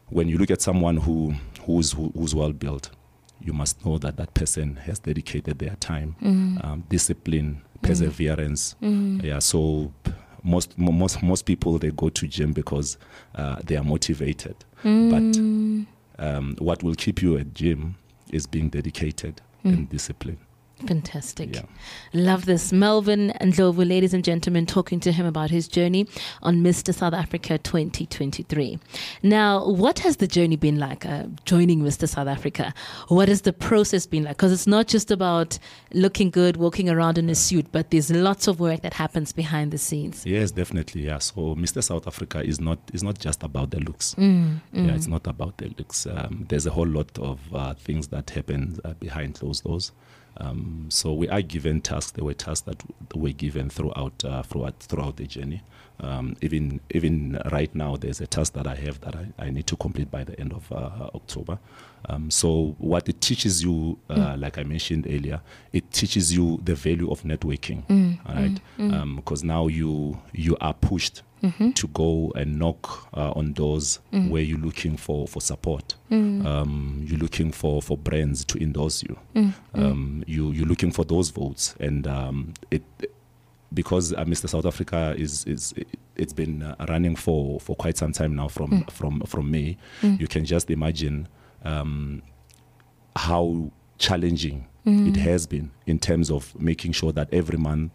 when 0.10 0.28
you 0.30 0.38
look 0.38 0.52
at 0.52 0.62
someone 0.62 0.98
who 0.98 1.34
who's 1.66 1.92
who, 1.94 2.12
who's 2.16 2.36
well 2.36 2.54
built, 2.54 2.92
you 3.42 3.54
must 3.54 3.84
know 3.86 3.98
that 3.98 4.18
that 4.18 4.34
person 4.36 4.76
has 4.76 5.00
dedicated 5.00 5.58
their 5.60 5.76
time, 5.78 6.16
um, 6.64 6.84
discipline, 6.90 7.62
perseverance. 7.82 8.76
Yeah, 8.82 9.40
so 9.40 9.92
most 10.44 10.78
most 10.78 11.24
most 11.24 11.46
people 11.46 11.80
they 11.80 11.90
go 11.92 12.10
to 12.10 12.28
gym 12.28 12.54
because 12.54 12.98
uh, 13.34 13.56
they 13.66 13.76
are 13.76 13.84
motivated, 13.84 14.56
but 14.84 15.40
um, 16.20 16.56
what 16.60 16.84
will 16.84 16.96
keep 16.96 17.22
you 17.24 17.38
at 17.38 17.54
gym 17.56 17.96
is 18.32 18.46
being 18.48 18.70
dedicated 18.70 19.42
and 19.64 19.90
discipline. 19.90 20.38
Fantastic. 20.88 21.56
Yeah. 21.56 21.64
Love 22.14 22.46
this. 22.46 22.72
Malvin 22.72 23.32
and 23.32 23.54
Ndhlovu, 23.54 23.88
ladies 23.88 24.14
and 24.14 24.24
gentlemen, 24.24 24.66
talking 24.66 25.00
to 25.02 25.12
him 25.12 25.26
about 25.26 25.50
his 25.50 25.68
journey 25.68 26.08
on 26.44 26.58
Mr. 26.64 26.94
South 26.94 27.14
Africa 27.14 27.58
2023. 27.58 28.80
Now, 29.24 29.66
what 29.68 30.00
has 30.00 30.18
the 30.18 30.28
journey 30.28 30.56
been 30.56 30.78
like 30.80 31.06
uh, 31.06 31.24
joining 31.46 31.82
Mr. 31.82 32.08
South 32.08 32.28
Africa? 32.28 32.74
What 33.08 33.28
has 33.30 33.42
the 33.42 33.54
process 33.54 34.06
been 34.06 34.24
like? 34.24 34.38
Because 34.38 34.52
it's 34.52 34.68
not 34.68 34.88
just 34.88 35.12
about 35.12 35.58
looking 35.94 36.30
good, 36.30 36.58
walking 36.58 36.90
around 36.90 37.18
in 37.18 37.30
a 37.30 37.36
suit, 37.36 37.66
but 37.72 37.92
there's 37.92 38.12
lots 38.12 38.48
of 38.48 38.60
work 38.60 38.82
that 38.82 38.94
happens 38.94 39.32
behind 39.32 39.72
the 39.72 39.78
scenes. 39.78 40.26
Yes, 40.26 40.52
definitely. 40.52 41.06
Yeah. 41.06 41.20
So 41.20 41.56
Mr. 41.56 41.84
South 41.84 42.08
Africa 42.08 42.44
is 42.44 42.60
not 42.60 42.80
is 42.94 43.04
not 43.04 43.20
just 43.20 43.44
about 43.44 43.72
the 43.72 43.80
looks. 43.80 44.16
Mm, 44.16 44.60
Yeah, 44.74 44.96
it's 44.96 45.08
not 45.08 45.26
about 45.28 45.58
the 45.58 45.74
looks. 45.78 46.06
Um, 46.06 46.46
there's 46.50 46.66
a 46.66 46.72
whole 46.72 46.88
lot 46.88 47.18
of 47.20 47.40
uh, 47.54 47.74
things 47.76 48.08
that 48.10 48.30
happen 48.30 48.80
uh, 48.86 48.94
behind 48.94 49.36
closed 49.40 49.64
doors. 49.64 49.92
Um, 50.38 50.88
so 50.90 51.14
we 51.14 51.30
are 51.30 51.42
given 51.42 51.82
tasks. 51.82 52.12
There 52.12 52.26
were 52.26 52.34
tasks 52.34 52.66
that 52.66 52.82
were 53.16 53.32
given 53.32 53.70
throughout 53.70 54.24
uh, 54.26 54.44
throughout 54.44 54.80
throughout 54.80 55.18
the 55.18 55.28
journey. 55.28 55.62
Um, 56.00 56.36
even 56.42 56.80
even 56.92 57.40
right 57.52 57.74
now, 57.74 57.96
there's 57.96 58.22
a 58.22 58.28
task 58.28 58.54
that 58.54 58.68
I 58.68 58.76
have 58.76 59.00
that 59.02 59.16
I, 59.16 59.28
I 59.40 59.50
need 59.50 59.66
to 59.68 59.76
complete 59.76 60.12
by 60.12 60.24
the 60.24 60.38
end 60.40 60.54
of 60.54 60.72
uh, 60.72 61.10
October. 61.16 61.58
Um, 62.08 62.30
so 62.30 62.76
what 62.78 63.10
it 63.10 63.20
teaches 63.20 63.64
you, 63.64 63.98
uh, 64.10 64.36
like 64.38 64.60
I 64.60 64.64
mentioned 64.64 65.08
earlier, 65.08 65.42
it 65.74 65.92
teaches 65.92 66.32
you 66.36 66.60
the 66.64 66.76
value 66.76 67.10
of 67.10 67.24
networking, 67.24 67.84
all 68.28 68.36
right? 68.36 68.60
Because 69.16 69.44
now 69.44 69.68
you 69.68 70.20
you 70.34 70.56
are 70.62 70.74
pushed 70.74 71.24
to 71.76 71.88
go 71.90 72.32
and 72.36 72.58
knock 72.58 73.08
uh, 73.14 73.32
on 73.36 73.54
doors 73.54 74.00
where 74.12 74.42
you're 74.42 74.58
looking 74.60 74.98
for 74.98 75.28
for 75.28 75.42
support. 75.42 75.96
Um, 76.12 77.06
you're 77.08 77.20
looking 77.20 77.52
for 77.52 77.82
for 77.82 77.98
brands 77.98 78.44
to 78.46 78.58
endorse 78.62 79.02
you. 79.04 79.18
Um, 79.74 80.24
you 80.28 80.52
you're 80.52 80.68
looking 80.68 80.92
for 80.92 81.06
those 81.06 81.30
votes, 81.32 81.76
and 81.80 82.06
um, 82.08 82.54
it 82.72 82.84
because 83.76 84.14
uh, 84.14 84.24
Mr. 84.26 84.50
South 84.50 84.66
Africa 84.66 85.14
is 85.18 85.46
is 85.46 85.74
it's 86.16 86.34
been 86.34 86.64
uh, 86.64 86.76
running 86.90 87.16
for 87.16 87.60
for 87.60 87.76
quite 87.76 87.98
some 87.98 88.12
time 88.14 88.36
now 88.36 88.48
from 88.48 88.86
from 88.90 89.20
from 89.28 89.52
May. 89.52 89.78
You 90.02 90.28
can 90.28 90.46
just 90.46 90.72
imagine 90.72 91.28
um, 91.64 92.22
how 93.16 93.72
challenging 93.98 94.68
it 94.88 95.16
has 95.18 95.48
been 95.48 95.72
in 95.88 95.98
terms 95.98 96.30
of 96.30 96.54
making 96.60 96.92
sure 96.92 97.12
that 97.12 97.28
every 97.34 97.58
month 97.58 97.92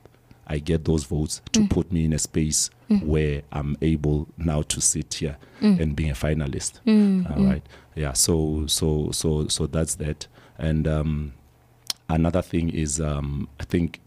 I 0.48 0.58
get 0.58 0.84
those 0.84 1.04
votes 1.04 1.40
to 1.52 1.60
put 1.68 1.92
me 1.92 2.04
in 2.04 2.12
a 2.12 2.18
space 2.18 2.68
where 3.04 3.42
I'm 3.52 3.76
able 3.80 4.26
now 4.36 4.62
to 4.62 4.80
sit 4.80 5.14
here 5.14 5.36
and 5.60 5.94
being 5.94 6.10
a 6.10 6.14
finalist. 6.14 6.80
All 7.30 7.44
right, 7.44 7.62
yeah. 7.94 8.12
So 8.14 8.64
so 8.66 9.10
so 9.12 9.46
so 9.46 9.66
that's 9.68 9.94
that. 9.96 10.26
And 10.58 10.88
um, 10.88 11.32
another 12.08 12.42
thing 12.42 12.70
is 12.70 13.00
um, 13.00 13.48
I 13.60 13.64
think 13.64 14.00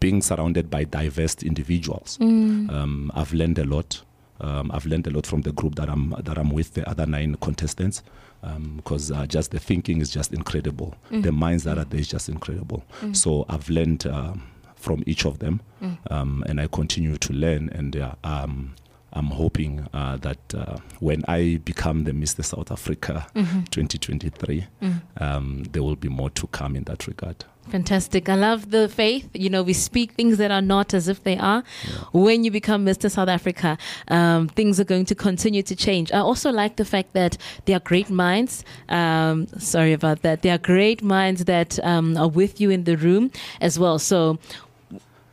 being 0.00 0.22
surrounded 0.22 0.70
by 0.70 0.84
diverse 0.84 1.42
individuals. 1.42 2.18
Um, 2.20 3.10
I've 3.14 3.32
learned 3.32 3.58
a 3.58 3.64
lot. 3.64 4.02
Um, 4.40 4.70
I've 4.72 4.86
learned 4.86 5.06
a 5.06 5.10
lot 5.10 5.26
from 5.26 5.42
the 5.42 5.52
group 5.52 5.74
that 5.76 5.88
I'm 5.88 6.14
that 6.22 6.38
I'm 6.38 6.50
with, 6.50 6.74
the 6.74 6.88
other 6.88 7.06
nine 7.06 7.34
contestants, 7.40 8.02
because 8.76 9.10
uh, 9.10 9.26
just 9.26 9.50
the 9.50 9.58
thinking 9.58 10.00
is 10.00 10.10
just 10.10 10.32
incredible. 10.32 10.94
The 11.10 11.32
minds 11.32 11.64
that 11.64 11.76
are 11.78 11.84
there 11.84 11.98
is 12.00 12.08
just 12.08 12.28
incredible. 12.28 12.84
So 13.12 13.44
I've 13.48 13.68
learned 13.68 14.06
um, 14.06 14.42
from 14.76 15.02
each 15.06 15.24
of 15.26 15.40
them, 15.40 15.60
um, 16.10 16.44
and 16.48 16.60
I 16.60 16.68
continue 16.68 17.16
to 17.16 17.32
learn. 17.32 17.68
And 17.70 17.96
uh, 17.96 18.14
um, 18.22 18.74
I'm 19.18 19.26
hoping 19.26 19.84
uh, 19.92 20.16
that 20.18 20.38
uh, 20.54 20.76
when 21.00 21.24
I 21.26 21.60
become 21.64 22.04
the 22.04 22.12
Mr. 22.12 22.44
South 22.44 22.70
Africa 22.70 23.26
2023, 23.34 24.66
um, 25.18 25.64
there 25.72 25.82
will 25.82 25.96
be 25.96 26.08
more 26.08 26.30
to 26.30 26.46
come 26.46 26.76
in 26.76 26.84
that 26.84 27.08
regard. 27.08 27.44
Fantastic. 27.68 28.28
I 28.28 28.34
love 28.34 28.70
the 28.70 28.88
faith. 28.88 29.28
You 29.34 29.50
know, 29.50 29.62
we 29.62 29.72
speak 29.74 30.12
things 30.12 30.38
that 30.38 30.50
are 30.50 30.62
not 30.62 30.94
as 30.94 31.08
if 31.08 31.22
they 31.24 31.36
are. 31.36 31.62
When 32.12 32.44
you 32.44 32.50
become 32.50 32.86
Mr. 32.86 33.10
South 33.10 33.28
Africa, 33.28 33.76
um, 34.08 34.48
things 34.48 34.80
are 34.80 34.84
going 34.84 35.04
to 35.06 35.14
continue 35.14 35.62
to 35.62 35.76
change. 35.76 36.10
I 36.12 36.20
also 36.20 36.50
like 36.50 36.76
the 36.76 36.84
fact 36.84 37.12
that 37.12 37.36
there 37.66 37.76
are 37.76 37.80
great 37.80 38.08
minds. 38.08 38.64
Um, 38.88 39.48
sorry 39.58 39.92
about 39.92 40.22
that. 40.22 40.42
There 40.42 40.54
are 40.54 40.58
great 40.58 41.02
minds 41.02 41.44
that 41.44 41.78
um, 41.84 42.16
are 42.16 42.28
with 42.28 42.60
you 42.60 42.70
in 42.70 42.84
the 42.84 42.96
room 42.96 43.30
as 43.60 43.78
well. 43.78 43.98
So, 43.98 44.38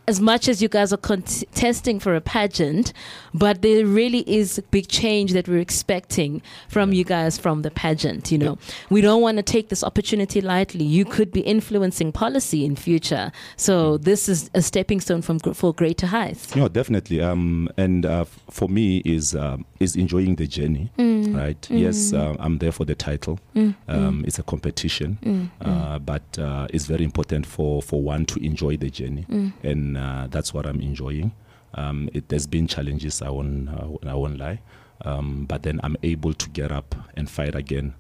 as 0.08 0.22
much 0.22 0.48
as 0.48 0.62
you 0.62 0.68
guys 0.70 0.94
are 0.94 0.98
contesting 0.98 2.00
for 2.00 2.16
a 2.16 2.22
pageant, 2.22 2.94
but 3.34 3.62
there 3.62 3.86
really 3.86 4.24
is 4.28 4.62
big 4.72 4.88
change 4.88 5.34
that 5.34 5.48
we're 5.48 5.60
expecting 5.60 6.42
from 6.68 6.94
you 6.94 7.04
guys 7.04 7.38
from 7.38 7.62
the 7.64 7.72
pageant. 7.72 8.32
You 8.32 8.38
know, 8.38 8.58
we 8.90 9.02
don't 9.02 9.22
want 9.22 9.38
to 9.38 9.44
take 9.44 9.70
this 9.70 9.84
opportunity 9.84 10.42
lightly. 10.42 10.84
You 10.86 11.06
could 11.06 11.32
be 11.32 11.42
influencing 11.42 12.12
policy 12.12 12.66
in 12.66 12.76
future, 12.76 13.32
so 13.58 13.98
this 13.98 14.30
is 14.30 14.50
a 14.54 14.62
stepping 14.62 15.02
stone 15.02 15.22
from 15.22 15.40
for 15.40 15.74
greater 15.74 16.08
heights. 16.08 16.56
No, 16.56 16.68
definitely. 16.68 17.22
Um, 17.22 17.70
and 17.78 18.06
uh, 18.06 18.26
for 18.50 18.70
me 18.70 18.98
is 19.06 19.36
um, 19.36 19.66
is 19.80 19.96
enjoying 19.96 20.36
the 20.36 20.48
journey, 20.48 20.92
right? 20.98 21.70
Yes, 21.70 22.14
uh, 22.14 22.36
I'm 22.40 22.60
there 22.60 22.72
for 22.72 22.86
the 22.86 22.96
title. 22.96 23.40
Um, 23.88 24.24
it's 24.28 24.40
a 24.40 24.44
competition, 24.44 25.52
uh, 25.62 26.00
but 26.00 26.38
uh, 26.40 26.68
it's 26.72 26.86
very 26.86 27.04
important 27.04 27.46
for 27.46 27.82
for 27.82 28.02
one 28.02 28.26
to 28.28 28.46
enjoy 28.46 28.78
the 28.78 28.90
journey, 28.90 29.26
and 29.64 29.95
uh, 29.98 30.28
that's 30.30 30.54
what 30.54 30.66
I'm 30.66 30.82
enjoying. 30.82 31.32
Um, 31.74 32.10
it, 32.14 32.30
there's 32.30 32.48
been 32.48 32.68
challenges. 32.68 33.22
I 33.22 33.30
won't 33.30 33.70
uh, 33.70 33.88
I 34.10 34.14
won't 34.16 34.38
lie, 34.38 34.62
um, 35.04 35.46
but 35.46 35.64
then 35.64 35.80
I'm 35.84 35.98
able 36.04 36.34
to 36.34 36.50
get 36.50 36.72
up 36.72 36.96
and 37.16 37.30
fight 37.30 37.56
again. 37.56 37.94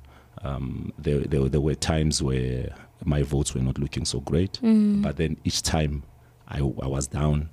Um, 0.43 0.93
there, 0.97 1.19
there 1.19 1.49
there 1.49 1.61
were 1.61 1.75
times 1.75 2.21
where 2.21 2.73
my 3.03 3.23
votes 3.23 3.53
were 3.53 3.61
not 3.61 3.77
looking 3.77 4.05
so 4.05 4.19
great, 4.21 4.59
but 4.61 5.17
then 5.17 5.37
each 5.43 5.61
time 5.61 6.03
I, 6.47 6.59
I 6.59 6.87
was 6.87 7.07
down. 7.07 7.49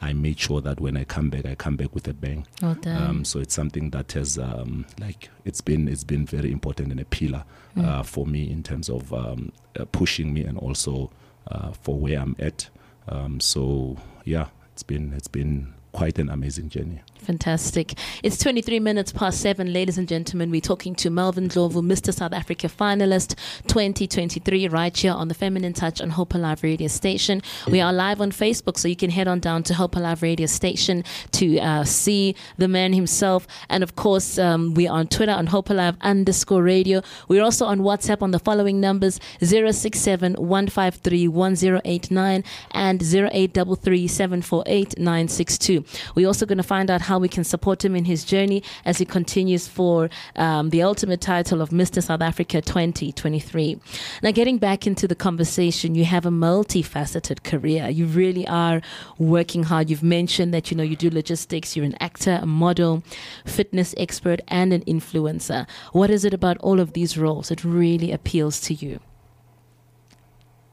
I 0.00 0.14
made 0.14 0.40
sure 0.40 0.62
that 0.62 0.80
when 0.80 0.96
I 0.96 1.04
come 1.04 1.28
back, 1.28 1.44
I 1.44 1.54
come 1.54 1.76
back 1.76 1.94
with 1.94 2.08
a 2.08 2.14
bang. 2.14 2.46
Well. 2.62 2.78
Um, 2.96 3.24
so 3.26 3.40
it's 3.40 3.52
something 3.52 3.90
that 3.90 4.12
has 4.12 4.38
um, 4.38 4.86
like 4.98 5.28
it's 5.44 5.60
been 5.60 5.86
it's 5.86 6.02
been 6.04 6.24
very 6.24 6.50
important 6.50 6.92
and 6.92 6.98
a 7.00 7.04
pillar 7.04 7.44
uh, 7.76 8.02
for 8.02 8.26
me 8.26 8.50
in 8.50 8.62
terms 8.62 8.88
of 8.88 9.12
um, 9.12 9.52
uh, 9.78 9.84
pushing 9.92 10.32
me 10.32 10.44
and 10.44 10.56
also 10.56 11.10
uh, 11.48 11.72
for 11.72 11.98
where 11.98 12.18
I'm 12.18 12.34
at. 12.38 12.70
Um, 13.08 13.40
so 13.40 13.96
yeah, 14.24 14.48
it's 14.72 14.82
been 14.82 15.12
it's 15.12 15.28
been 15.28 15.74
quite 15.96 16.18
an 16.18 16.28
amazing 16.28 16.68
journey. 16.68 17.00
Fantastic. 17.20 17.94
It's 18.22 18.38
23 18.38 18.78
minutes 18.80 19.12
past 19.12 19.40
seven, 19.40 19.72
ladies 19.72 19.96
and 19.96 20.06
gentlemen. 20.06 20.50
We're 20.50 20.60
talking 20.60 20.94
to 20.96 21.08
Malvin 21.10 21.48
Ndhlovu, 21.48 21.82
Mr. 21.82 22.12
South 22.14 22.34
Africa 22.34 22.68
finalist 22.68 23.34
2023, 23.66 24.68
right 24.68 24.96
here 24.96 25.12
on 25.12 25.28
the 25.28 25.34
Feminine 25.34 25.72
Touch 25.72 26.00
on 26.02 26.10
Hope 26.10 26.34
Alive 26.34 26.62
Radio 26.62 26.86
Station. 26.86 27.40
We 27.66 27.80
are 27.80 27.92
live 27.92 28.20
on 28.20 28.30
Facebook, 28.30 28.76
so 28.76 28.86
you 28.86 28.94
can 28.94 29.10
head 29.10 29.26
on 29.26 29.40
down 29.40 29.62
to 29.64 29.74
Hope 29.74 29.96
Alive 29.96 30.22
Radio 30.22 30.46
Station 30.46 31.02
to 31.32 31.58
uh, 31.58 31.84
see 31.84 32.36
the 32.58 32.68
man 32.68 32.92
himself. 32.92 33.48
And 33.70 33.82
of 33.82 33.96
course, 33.96 34.38
um, 34.38 34.74
we 34.74 34.86
are 34.86 34.98
on 34.98 35.08
Twitter 35.08 35.32
on 35.32 35.46
Hope 35.46 35.70
Alive 35.70 35.96
underscore 36.02 36.62
radio. 36.62 37.00
We're 37.26 37.42
also 37.42 37.64
on 37.64 37.80
WhatsApp 37.80 38.20
on 38.22 38.32
the 38.32 38.38
following 38.38 38.80
numbers 38.80 39.18
067 39.40 40.34
153 40.34 41.26
1089 41.26 42.44
and 42.72 43.02
0833 43.02 44.06
748 44.06 44.98
962. 44.98 45.85
We're 46.14 46.26
also 46.26 46.46
going 46.46 46.58
to 46.58 46.64
find 46.64 46.90
out 46.90 47.02
how 47.02 47.18
we 47.18 47.28
can 47.28 47.44
support 47.44 47.84
him 47.84 47.94
in 47.96 48.04
his 48.04 48.24
journey 48.24 48.62
as 48.84 48.98
he 48.98 49.04
continues 49.04 49.68
for 49.68 50.10
um, 50.36 50.70
the 50.70 50.82
ultimate 50.82 51.20
title 51.20 51.60
of 51.60 51.70
Mr. 51.70 52.02
South 52.02 52.20
Africa 52.20 52.60
2023. 52.60 53.80
Now, 54.22 54.30
getting 54.30 54.58
back 54.58 54.86
into 54.86 55.06
the 55.08 55.14
conversation, 55.14 55.94
you 55.94 56.04
have 56.04 56.26
a 56.26 56.30
multifaceted 56.30 57.42
career. 57.42 57.88
You 57.88 58.06
really 58.06 58.46
are 58.46 58.80
working 59.18 59.64
hard. 59.64 59.90
You've 59.90 60.02
mentioned 60.02 60.52
that 60.54 60.70
you 60.70 60.76
know 60.76 60.82
you 60.82 60.96
do 60.96 61.10
logistics. 61.10 61.76
You're 61.76 61.86
an 61.86 61.96
actor, 62.00 62.40
a 62.42 62.46
model, 62.46 63.02
fitness 63.44 63.94
expert, 63.96 64.40
and 64.48 64.72
an 64.72 64.82
influencer. 64.84 65.68
What 65.92 66.10
is 66.10 66.24
it 66.24 66.34
about 66.34 66.58
all 66.58 66.80
of 66.80 66.92
these 66.92 67.16
roles 67.16 67.48
that 67.48 67.64
really 67.64 68.12
appeals 68.12 68.60
to 68.62 68.74
you? 68.74 69.00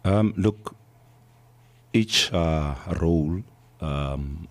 Um, 0.05 0.33
look, 0.35 0.75
each 1.93 2.31
uh, 2.33 2.75
role 2.99 3.43
um, 3.79 4.47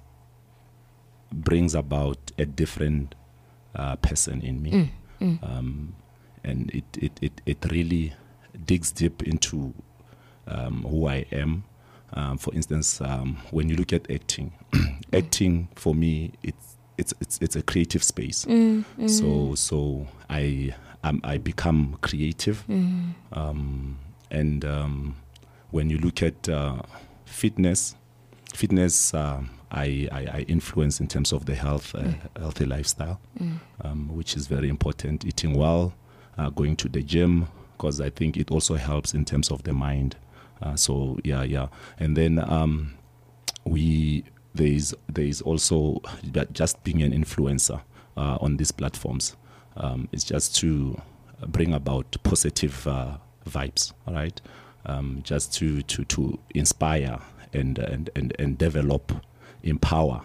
brings 1.32 1.74
about 1.74 2.18
a 2.38 2.44
different 2.46 3.14
uh, 3.74 3.96
person 3.96 4.40
in 4.42 4.62
me, 4.62 4.90
Um, 5.42 5.94
and 6.44 6.70
it, 6.74 6.84
it, 6.98 7.12
it, 7.22 7.40
it 7.46 7.64
really 7.70 8.12
digs 8.66 8.90
deep 8.92 9.22
into 9.22 9.72
um, 10.48 10.82
who 10.82 11.06
I 11.06 11.24
am. 11.30 11.62
Um, 12.14 12.38
for 12.38 12.52
instance, 12.54 13.00
um, 13.00 13.36
when 13.52 13.68
you 13.68 13.76
look 13.76 13.92
at 13.92 14.10
acting, 14.10 14.52
acting 15.12 15.68
for 15.76 15.94
me 15.94 16.32
it's 16.42 16.76
it's 16.98 17.14
it's 17.20 17.38
it's 17.40 17.56
a 17.56 17.62
creative 17.62 18.02
space. 18.02 18.44
So 19.06 19.54
so 19.54 20.06
I 20.28 20.74
um, 21.04 21.20
I 21.24 21.38
become 21.38 21.96
creative, 22.02 22.64
um, 23.32 23.96
and 24.30 24.64
um, 24.64 25.14
when 25.70 25.88
you 25.90 25.98
look 25.98 26.22
at 26.22 26.48
uh, 26.48 26.82
fitness, 27.24 27.94
fitness 28.54 29.14
I, 29.72 30.08
I, 30.12 30.20
I 30.38 30.44
influence 30.48 31.00
in 31.00 31.08
terms 31.08 31.32
of 31.32 31.46
the 31.46 31.54
health 31.54 31.94
uh, 31.94 32.12
healthy 32.38 32.66
lifestyle, 32.66 33.20
um, 33.82 34.14
which 34.14 34.36
is 34.36 34.46
very 34.46 34.68
important. 34.68 35.24
Eating 35.24 35.54
well, 35.54 35.94
uh, 36.38 36.50
going 36.50 36.76
to 36.76 36.88
the 36.88 37.02
gym, 37.02 37.48
because 37.76 38.00
I 38.00 38.10
think 38.10 38.36
it 38.36 38.50
also 38.50 38.74
helps 38.76 39.14
in 39.14 39.24
terms 39.24 39.50
of 39.50 39.62
the 39.62 39.72
mind. 39.72 40.16
Uh, 40.60 40.76
so 40.76 41.18
yeah, 41.24 41.42
yeah, 41.42 41.68
and 41.98 42.16
then 42.16 42.38
um, 42.38 42.94
we 43.64 44.24
there 44.54 44.68
is 44.68 44.94
there 45.08 45.24
is 45.24 45.40
also 45.42 46.00
just 46.52 46.84
being 46.84 47.02
an 47.02 47.12
influencer 47.12 47.80
uh, 48.16 48.38
on 48.40 48.56
these 48.58 48.72
platforms. 48.72 49.36
Um, 49.76 50.08
it's 50.12 50.24
just 50.24 50.54
to 50.56 51.00
bring 51.48 51.72
about 51.74 52.16
positive 52.22 52.86
uh, 52.86 53.16
vibes, 53.48 53.92
all 54.06 54.14
right? 54.14 54.40
Um, 54.84 55.20
just 55.22 55.54
to, 55.54 55.82
to, 55.82 56.04
to 56.04 56.38
inspire 56.54 57.18
and, 57.52 57.78
and, 57.78 58.10
and, 58.16 58.34
and 58.38 58.58
develop, 58.58 59.12
empower 59.62 60.22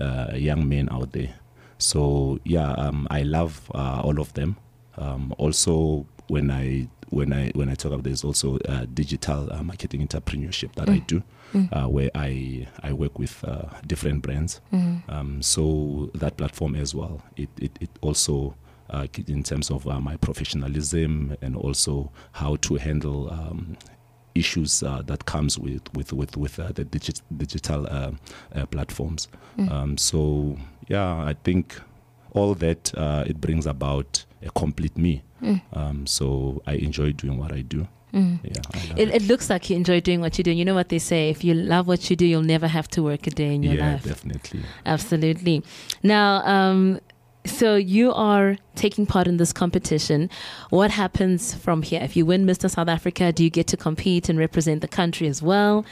uh, 0.00 0.32
young 0.34 0.68
men 0.68 0.88
out 0.90 1.12
there. 1.12 1.34
So 1.78 2.38
yeah, 2.44 2.72
um, 2.72 3.06
I 3.10 3.22
love 3.22 3.70
uh, 3.74 4.00
all 4.04 4.20
of 4.20 4.32
them. 4.34 4.56
Um, 4.96 5.32
also, 5.38 6.06
when 6.28 6.50
I 6.50 6.88
when 7.10 7.32
I 7.32 7.50
when 7.54 7.68
I 7.68 7.74
talk 7.74 7.92
about 7.92 8.04
there's 8.04 8.24
also 8.24 8.58
uh, 8.68 8.84
digital 8.92 9.48
uh, 9.52 9.62
marketing 9.62 10.06
entrepreneurship 10.06 10.74
that 10.74 10.88
I 10.88 10.98
do, 10.98 11.22
uh, 11.72 11.86
where 11.88 12.10
I 12.14 12.66
I 12.82 12.92
work 12.92 13.18
with 13.18 13.42
uh, 13.44 13.66
different 13.86 14.22
brands. 14.22 14.60
Um, 15.08 15.40
so 15.42 16.10
that 16.14 16.36
platform 16.36 16.74
as 16.74 16.94
well, 16.94 17.22
it 17.36 17.48
it, 17.60 17.78
it 17.80 17.90
also 18.00 18.54
uh, 18.90 19.06
in 19.26 19.42
terms 19.42 19.70
of 19.70 19.86
uh, 19.86 20.00
my 20.00 20.16
professionalism 20.16 21.36
and 21.42 21.56
also 21.56 22.10
how 22.32 22.56
to 22.56 22.76
handle 22.76 23.30
um, 23.30 23.76
issues 24.38 24.82
uh, 24.82 25.02
that 25.06 25.24
comes 25.24 25.58
with 25.58 25.82
with 25.94 26.12
with, 26.12 26.36
with 26.36 26.58
uh, 26.58 26.72
the 26.72 26.84
digi- 26.84 27.22
digital 27.36 27.86
uh, 27.86 28.12
uh, 28.54 28.66
platforms. 28.66 29.28
Um, 29.70 29.98
so 29.98 30.56
yeah, 30.88 31.14
I 31.30 31.34
think 31.44 31.80
all 32.32 32.54
that 32.54 32.92
uh, 32.96 33.24
it 33.26 33.40
brings 33.40 33.66
about 33.66 34.24
a 34.42 34.50
complete 34.50 34.96
me. 34.96 35.22
Um, 35.72 36.06
so 36.06 36.62
I 36.66 36.74
enjoy 36.74 37.12
doing 37.12 37.38
what 37.38 37.52
I 37.52 37.62
do. 37.62 37.86
Yeah, 38.12 38.22
I 38.74 38.78
love 38.88 38.98
It, 38.98 39.08
it 39.14 39.22
looks 39.22 39.50
like 39.50 39.68
you 39.70 39.76
enjoy 39.76 40.00
doing 40.00 40.20
what 40.20 40.38
you 40.38 40.44
do. 40.44 40.50
You 40.50 40.64
know 40.64 40.74
what 40.74 40.88
they 40.88 40.98
say: 40.98 41.30
if 41.30 41.44
you 41.44 41.54
love 41.54 41.86
what 41.86 42.08
you 42.10 42.16
do, 42.16 42.26
you'll 42.26 42.42
never 42.42 42.66
have 42.66 42.88
to 42.88 43.02
work 43.02 43.26
a 43.26 43.30
day 43.30 43.54
in 43.54 43.62
your 43.62 43.74
yeah, 43.74 43.92
life. 43.92 44.06
Yeah, 44.06 44.12
definitely. 44.12 44.60
Absolutely. 44.86 45.62
Now, 46.02 46.42
um, 46.46 47.00
so 47.48 47.76
you 47.76 48.12
are 48.12 48.56
taking 48.74 49.06
part 49.06 49.26
in 49.26 49.36
this 49.38 49.52
competition. 49.52 50.30
What 50.70 50.90
happens 50.90 51.54
from 51.54 51.82
here? 51.82 52.00
If 52.02 52.16
you 52.16 52.24
win 52.26 52.46
Mr. 52.46 52.70
South 52.70 52.88
Africa, 52.88 53.32
do 53.32 53.42
you 53.44 53.50
get 53.50 53.66
to 53.68 53.76
compete 53.76 54.28
and 54.28 54.38
represent 54.38 54.80
the 54.80 54.88
country 54.88 55.26
as 55.26 55.42
well? 55.42 55.84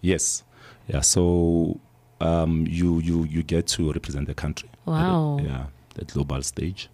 Yes. 0.00 0.42
Yeah. 0.88 1.00
So 1.00 1.80
um, 2.20 2.66
you 2.68 3.00
you 3.00 3.24
you 3.24 3.42
get 3.42 3.66
to 3.68 3.92
represent 3.92 4.26
the 4.26 4.34
country. 4.34 4.68
at 4.72 4.90
Wow. 4.92 5.38
yeah, 5.42 5.66
the 5.94 6.04
global 6.04 6.42
stage. 6.42 6.88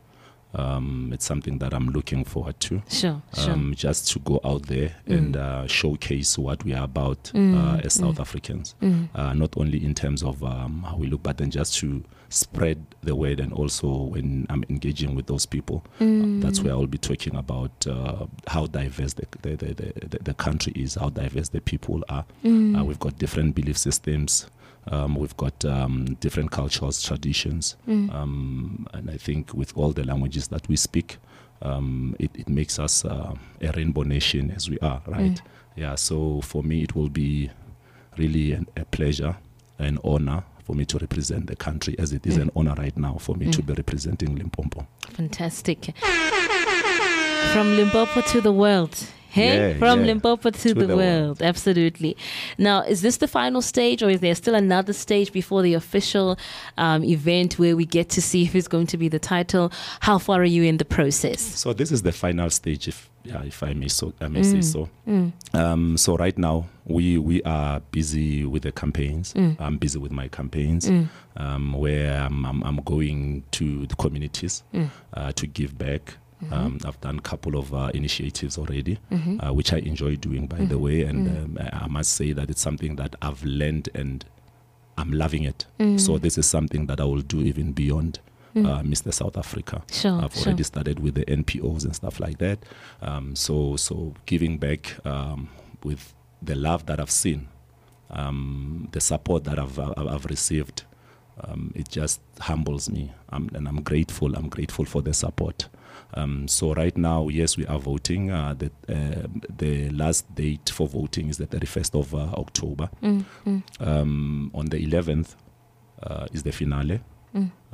Um, 0.59 1.11
it's 1.13 1.25
something 1.27 1.59
that 1.59 1.73
I'm 1.75 1.89
looking 1.91 2.25
forward 2.25 2.59
to. 2.61 2.83
Sure, 2.89 3.21
sure. 3.35 3.53
Um, 3.53 3.75
just 3.77 4.11
to 4.13 4.19
go 4.21 4.41
out 4.45 4.63
there 4.63 4.95
and 5.07 5.37
uh, 5.37 5.67
showcase 5.67 6.39
what 6.39 6.65
we 6.65 6.73
are 6.75 6.85
about 6.85 7.31
Mm, 7.35 7.55
uh, 7.57 7.81
as 7.85 7.95
South 7.95 8.19
Africans, 8.21 8.75
uh, 9.15 9.33
not 9.35 9.57
only 9.57 9.85
in 9.85 9.95
terms 9.95 10.23
of 10.23 10.43
um, 10.43 10.83
how 10.89 10.97
we 10.97 11.07
look, 11.09 11.23
but 11.23 11.37
then 11.39 11.51
just 11.51 11.77
to 11.79 12.03
spread 12.29 12.85
the 13.03 13.15
word 13.15 13.39
and 13.39 13.53
also 13.53 13.87
when 13.89 14.47
I'm 14.51 14.65
engaging 14.69 15.15
with 15.15 15.27
those 15.27 15.47
people, 15.47 15.85
Mm. 16.01 16.39
uh, 16.39 16.47
that's 16.47 16.61
where 16.63 16.73
I'll 16.73 16.87
be 16.87 16.99
talking 16.99 17.37
about 17.37 17.87
uh, 17.87 18.27
how 18.49 18.67
diverse 18.67 19.13
the, 19.15 19.27
the, 19.43 19.57
the, 19.57 19.75
the, 19.75 20.19
the 20.23 20.35
country 20.35 20.73
is, 20.75 20.95
how 20.95 21.11
diverse 21.11 21.51
the 21.51 21.61
people 21.61 22.03
are. 22.09 22.25
Mm. 22.45 22.81
Uh, 22.81 22.85
we've 22.85 22.99
got 22.99 23.19
different 23.19 23.55
belief 23.55 23.77
systems. 23.79 24.47
Um, 24.91 25.17
we've 25.17 25.37
got 25.37 25.65
um, 25.65 26.17
different 26.21 26.51
cultures, 26.53 27.03
traditions, 27.03 27.77
Mm. 27.89 28.13
um, 28.15 28.87
and 28.95 29.11
I 29.11 29.17
think 29.17 29.53
with 29.53 29.77
all 29.77 29.93
the 29.93 30.05
languages 30.05 30.49
that 30.49 30.69
we 30.69 30.77
speak, 30.77 31.19
um, 31.63 32.15
it, 32.21 32.31
it 32.35 32.49
makes 32.49 32.79
us 32.79 33.05
uh, 33.05 33.35
a 33.61 33.73
rainbow 33.73 34.03
nation 34.03 34.51
as 34.53 34.71
we 34.71 34.79
are, 34.81 35.03
right? 35.07 35.41
Yeah. 35.75 35.95
So 35.97 36.41
for 36.43 36.63
me, 36.63 36.83
it 36.83 36.95
will 36.95 37.09
be 37.09 37.51
really 38.17 38.53
an, 38.53 38.67
a 38.77 38.85
pleasure, 38.85 39.37
an 39.79 39.99
honor 40.05 40.45
for 40.65 40.75
me 40.75 40.85
to 40.85 40.99
represent 40.99 41.47
the 41.47 41.57
country, 41.57 41.97
as 41.99 42.13
it 42.13 42.27
is 42.27 42.37
an 42.37 42.51
honor 42.57 42.75
right 42.77 42.97
now 42.97 43.17
for 43.19 43.35
me 43.37 43.51
to 43.53 43.63
be 43.63 43.73
representing 43.75 44.37
Limpopo. 44.37 44.87
Fantastic. 45.11 45.95
From 47.53 47.75
Limpopo 47.77 48.21
to 48.21 48.41
the 48.41 48.53
world. 48.53 48.95
Hey, 49.31 49.73
Yeah, 49.73 49.79
from 49.79 50.01
yeah. 50.01 50.07
Limpopo 50.07 50.51
to, 50.51 50.59
To 50.59 50.75
the, 50.75 50.87
the 50.87 50.97
world. 50.97 50.99
world. 50.99 51.43
Absolutely. 51.43 52.17
Now, 52.59 52.83
is 52.83 53.01
this 53.03 53.19
the 53.19 53.29
final 53.29 53.61
stage, 53.63 54.03
or 54.03 54.09
is 54.11 54.21
there 54.21 54.35
still 54.35 54.55
another 54.55 54.93
stage 54.93 55.33
before 55.33 55.63
the 55.63 55.75
official 55.75 56.39
um, 56.79 57.03
event 57.05 57.59
where 57.59 57.77
we 57.77 57.85
get 57.87 58.09
to 58.11 58.23
see 58.23 58.45
who's 58.51 58.69
going 58.69 58.87
to 58.89 58.97
be 58.99 59.09
the 59.09 59.19
title? 59.19 59.71
How 60.01 60.19
far 60.19 60.41
are 60.41 60.45
you 60.45 60.63
in 60.65 60.77
the 60.79 60.85
process? 60.85 61.41
So 61.41 61.73
this 61.73 61.91
is 61.93 62.03
the 62.03 62.13
final 62.13 62.51
stage, 62.51 62.89
if 62.89 63.09
yeah, 63.25 63.43
if 63.43 63.63
I 63.63 63.73
may 63.75 63.89
so 63.89 64.13
I 64.21 64.29
may 64.29 64.43
say 64.45 64.61
so. 64.63 64.89
Um, 65.53 65.97
so 65.97 66.17
right 66.17 66.37
now 66.39 66.67
we 66.85 67.19
we 67.19 67.43
are 67.43 67.81
busy 67.91 68.45
with 68.45 68.63
the 68.63 68.73
campaigns. 68.73 69.35
I'm 69.59 69.79
busy 69.79 69.99
with 69.99 70.13
my 70.13 70.29
campaigns, 70.29 70.89
um, 71.37 71.73
where 71.73 72.21
I'm, 72.23 72.45
I'm 72.47 72.63
I'm 72.63 72.77
going 72.85 73.43
to 73.53 73.87
the 73.87 73.97
communities 73.97 74.63
uh, 75.15 75.33
to 75.33 75.47
give 75.47 75.77
back. 75.77 76.19
Um, 76.51 76.79
I've 76.85 77.01
done 77.01 77.19
a 77.19 77.23
couple 77.23 77.57
of 77.57 77.73
uh, 77.73 77.91
initiatives 77.95 78.59
already, 78.59 78.99
uh, 79.41 79.53
which 79.55 79.73
I 79.73 79.79
enjoy 79.79 80.17
doing, 80.17 80.47
by 80.47 80.59
the 80.59 80.79
way, 80.79 81.03
and 81.03 81.29
um, 81.29 81.59
I 81.73 81.87
must 81.87 82.13
say 82.13 82.33
that 82.33 82.51
it's 82.51 82.61
something 82.61 82.97
that 82.97 83.17
I've 83.23 83.43
learned 83.43 83.89
and 83.95 84.25
I'm 84.99 85.13
loving 85.13 85.45
it. 85.45 85.67
So 85.99 86.19
this 86.19 86.37
is 86.39 86.47
something 86.47 86.87
that 86.87 87.01
I 87.01 87.05
will 87.05 87.23
do 87.23 87.41
even 87.41 87.73
beyond 87.73 88.21
uh, 88.55 88.83
Mr. 88.83 89.13
South 89.13 89.37
Africa. 89.37 89.83
Sure, 89.91 90.21
I've 90.23 90.35
sure. 90.35 90.47
already 90.47 90.63
started 90.63 91.01
with 91.01 91.15
the 91.15 91.25
NPOs 91.27 91.85
and 91.85 91.95
stuff 91.95 92.21
like 92.21 92.39
that. 92.39 92.59
Um, 93.03 93.35
so 93.37 93.77
so 93.77 94.15
giving 94.27 94.59
back 94.59 94.97
um, 95.07 95.49
with 95.85 96.15
the 96.43 96.55
love 96.55 96.87
that 96.87 97.01
I've 97.01 97.11
seen, 97.11 97.49
um, 98.11 98.89
the 98.93 99.01
support 99.01 99.45
that 99.45 99.59
I've 99.59 99.79
I've, 99.79 100.07
I've 100.07 100.25
received, 100.27 100.85
um, 101.43 101.73
it 101.75 101.89
just 101.89 102.21
humbles 102.41 102.89
me, 102.89 103.13
um, 103.31 103.51
and 103.55 103.69
I'm 103.69 103.83
grateful. 103.83 104.35
I'm 104.35 104.49
grateful 104.49 104.85
for 104.85 105.03
the 105.03 105.13
support. 105.13 105.69
Um, 106.15 106.49
so 106.49 106.73
right 106.75 106.97
now, 106.97 107.29
yes, 107.29 107.57
we 107.57 107.67
are 107.67 107.79
voting. 107.79 108.31
Uh, 108.31 108.55
the 108.55 108.71
uh, 108.89 109.27
the 109.59 109.91
last 109.91 110.33
date 110.35 110.71
for 110.71 110.89
voting 110.89 111.29
is 111.29 111.37
the 111.39 111.47
31st 111.47 111.99
of 112.01 112.15
uh, 112.15 112.19
October. 112.39 112.89
Um, 113.81 114.51
on 114.55 114.67
the 114.67 114.79
11th 114.79 115.37
uh, 116.03 116.27
is 116.33 116.43
the 116.43 116.53
finale. 116.53 117.01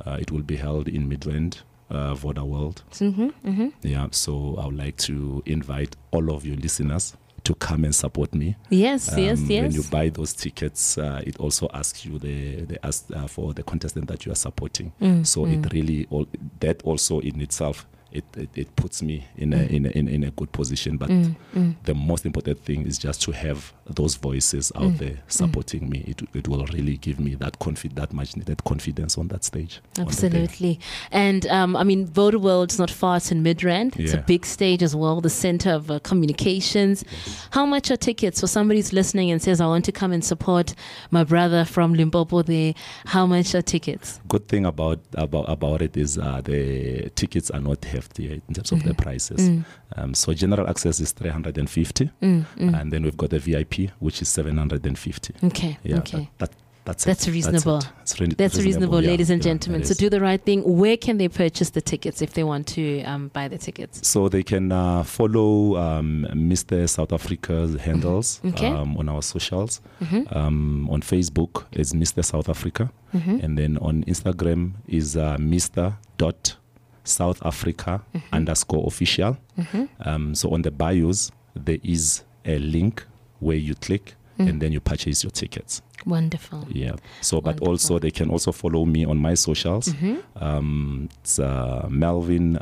Uh, 0.05 0.17
it 0.19 0.31
will 0.31 0.41
be 0.41 0.57
held 0.57 0.89
in 0.89 1.07
Midrand, 1.07 1.61
uh, 1.89 2.13
Voda 2.15 2.43
World. 2.43 2.83
Mm-hmm, 2.91 3.29
mm-hmm. 3.47 3.67
Yeah, 3.81 4.07
so 4.11 4.57
I 4.59 4.65
would 4.65 4.75
like 4.77 4.97
to 4.97 5.41
invite 5.45 5.95
all 6.11 6.31
of 6.33 6.45
your 6.45 6.57
listeners 6.57 7.15
to 7.45 7.55
come 7.55 7.85
and 7.85 7.95
support 7.95 8.33
me. 8.33 8.57
Yes, 8.69 9.13
yes, 9.17 9.39
Um, 9.39 9.45
yes. 9.49 9.61
When 9.63 9.71
you 9.71 9.83
buy 9.89 10.09
those 10.09 10.33
tickets, 10.33 10.97
uh, 10.97 11.21
it 11.25 11.37
also 11.39 11.69
asks 11.73 12.05
you 12.05 12.19
the 12.19 12.65
the 12.65 12.85
ask 12.85 13.05
uh, 13.15 13.27
for 13.27 13.53
the 13.53 13.63
contestant 13.63 14.07
that 14.07 14.25
you 14.25 14.31
are 14.33 14.35
supporting. 14.35 14.91
Mm, 15.01 15.25
so 15.25 15.45
it 15.45 15.71
really 15.71 16.07
all, 16.09 16.25
that 16.59 16.81
also 16.83 17.19
in 17.19 17.39
itself. 17.39 17.85
It, 18.13 18.23
it, 18.37 18.49
it 18.55 18.75
puts 18.75 19.01
me 19.01 19.25
in 19.35 19.53
a, 19.53 19.63
in, 19.63 19.85
a, 19.85 19.89
in, 19.89 20.07
in 20.07 20.23
a 20.23 20.31
good 20.31 20.51
position. 20.51 20.97
But 20.97 21.09
Mm, 21.09 21.75
the 21.83 21.93
most 21.93 22.25
important 22.25 22.59
thing 22.63 22.85
is 22.85 22.97
just 22.97 23.21
to 23.23 23.31
have 23.31 23.73
those 23.85 24.15
voices 24.15 24.71
out 24.75 24.83
Mm, 24.93 24.97
there 24.99 25.17
supporting 25.27 25.89
me. 25.89 26.03
It, 26.07 26.21
it 26.33 26.47
will 26.47 26.65
really 26.67 26.97
give 26.97 27.19
me 27.19 27.35
that 27.35 27.59
confi- 27.59 27.93
that 27.95 28.13
much 28.13 28.35
needed 28.37 28.63
confidence 28.63 29.17
on 29.17 29.27
that 29.29 29.43
stage. 29.43 29.81
on 29.99 30.05
the 30.05 30.11
day. 30.11 30.11
Absolutely. 30.43 30.79
And 31.11 31.45
um, 31.47 31.75
I 31.75 31.83
mean, 31.83 32.05
Voda 32.07 32.37
World's 32.39 32.77
not 32.79 32.91
far, 32.91 33.17
it's 33.17 33.31
in 33.31 33.43
Midrand. 33.43 33.99
It's 33.99 34.13
a 34.13 34.17
big 34.21 34.45
stage 34.45 34.83
as 34.83 34.95
well, 34.95 35.21
the 35.21 35.29
center 35.29 35.71
of 35.71 35.89
uh, 35.91 35.99
communications. 35.99 37.03
How 37.51 37.65
much 37.65 37.91
are 37.91 37.97
tickets 37.97 38.39
for 38.39 38.47
somebody 38.47 38.79
who's 38.79 38.93
listening 38.93 39.31
and 39.31 39.41
says, 39.41 39.61
I 39.61 39.65
want 39.67 39.85
to 39.85 39.91
come 39.91 40.11
and 40.11 40.23
support 40.23 40.73
my 41.11 41.23
brother 41.23 41.65
from 41.65 41.93
Limpopo 41.93 42.41
there? 42.43 42.73
How 43.05 43.25
much 43.25 43.55
are 43.55 43.61
tickets? 43.61 44.19
good 44.27 44.47
thing 44.47 44.65
about 44.65 44.99
about 45.15 45.47
about 45.47 45.81
it 45.81 45.95
is 45.95 46.17
uh, 46.17 46.41
the 46.43 47.09
tickets 47.15 47.51
are 47.51 47.59
not 47.59 47.83
in 48.17 48.41
terms 48.53 48.71
of 48.71 48.79
Mm-hmm. 48.79 48.87
the 48.87 48.93
prices. 48.95 49.39
Mm. 49.49 49.65
Um, 49.95 50.13
so 50.13 50.33
general 50.33 50.67
access 50.69 50.99
is 50.99 51.11
350, 51.11 52.09
Mm, 52.21 52.45
mm. 52.57 52.79
and 52.81 52.91
then 52.91 53.03
we've 53.03 53.17
got 53.17 53.29
the 53.29 53.39
VIP, 53.39 53.91
which 53.99 54.21
is 54.21 54.29
750. 54.29 55.33
Okay, 55.43 55.77
Yeah, 55.83 55.97
okay. 55.99 56.29
that, 56.37 56.49
that, 56.49 56.51
that's 56.85 57.05
That's 57.05 57.27
reasonable. 57.29 57.81
It's 58.01 58.19
re- 58.19 58.27
That's 58.27 58.57
reasonable, 58.57 59.01
yeah, 59.01 59.11
ladies 59.11 59.29
and 59.29 59.39
yeah, 59.41 59.51
gentlemen. 59.51 59.85
So 59.85 59.93
do 59.93 60.09
the 60.09 60.19
right 60.19 60.41
thing. 60.43 60.63
Where 60.65 60.97
can 60.97 61.17
they 61.17 61.29
purchase 61.29 61.69
the 61.69 61.79
tickets 61.81 62.21
if 62.21 62.33
they 62.33 62.43
want 62.43 62.67
to 62.75 63.03
um, 63.03 63.29
buy 63.29 63.47
the 63.47 63.57
tickets? 63.57 64.05
So 64.05 64.27
they 64.27 64.43
can 64.43 64.69
uh, 64.73 65.03
follow 65.03 65.77
um, 65.77 66.27
Mr. 66.33 66.89
South 66.89 67.13
Africa's 67.13 67.75
handles 67.79 68.41
Okay. 68.43 68.67
um, 68.67 68.97
on 68.97 69.07
our 69.07 69.21
socials. 69.21 69.79
Mhm. 70.01 70.35
Um, 70.35 70.89
on 70.89 71.01
Facebook 71.01 71.65
is 71.71 71.93
Mr. 71.93 72.21
South 72.25 72.49
Africa, 72.49 72.91
Mhm. 73.15 73.41
and 73.43 73.57
then 73.57 73.77
on 73.77 74.03
Instagram 74.03 74.73
is 74.87 75.15
uh, 75.15 75.37
Mr. 75.39 75.93
Dot 76.17 76.57
South 77.03 77.45
Africa 77.45 78.01
underscore 78.31 78.85
official. 78.87 79.37
Mhm. 79.57 79.89
Um, 80.05 80.35
so 80.35 80.53
on 80.53 80.61
the 80.61 80.71
bios 80.71 81.31
there 81.55 81.79
is 81.83 82.23
a 82.45 82.57
link 82.59 83.05
where 83.39 83.57
you 83.57 83.75
click 83.75 84.15
and 84.39 84.59
then 84.61 84.71
you 84.73 84.79
purchase 84.79 85.23
your 85.23 85.31
tickets. 85.31 85.81
Wonderful. 86.05 86.65
Yeah. 86.71 86.95
So, 87.21 87.39
but 87.39 87.45
Wonderful. 87.61 87.67
also 87.69 87.99
they 87.99 88.11
can 88.11 88.29
also 88.31 88.51
follow 88.51 88.83
me 88.85 89.05
on 89.05 89.17
my 89.17 89.35
socials. 89.35 89.89
Mhm. 89.89 90.17
Um, 90.35 91.09
it's 91.21 91.39
uh, 91.39 91.87
Malvin 91.89 92.57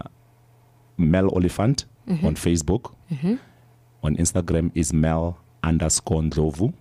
Mel 0.97 1.29
Olifant 1.31 1.85
Mm-hmm. 2.07 2.25
on 2.27 2.35
Facebook. 2.35 2.93
Mhm. 3.11 3.39
On 4.03 4.15
Instagram 4.17 4.71
is 4.75 4.91
Mel 4.91 5.37
underscore 5.63 6.21
Ndhlovu. 6.23 6.73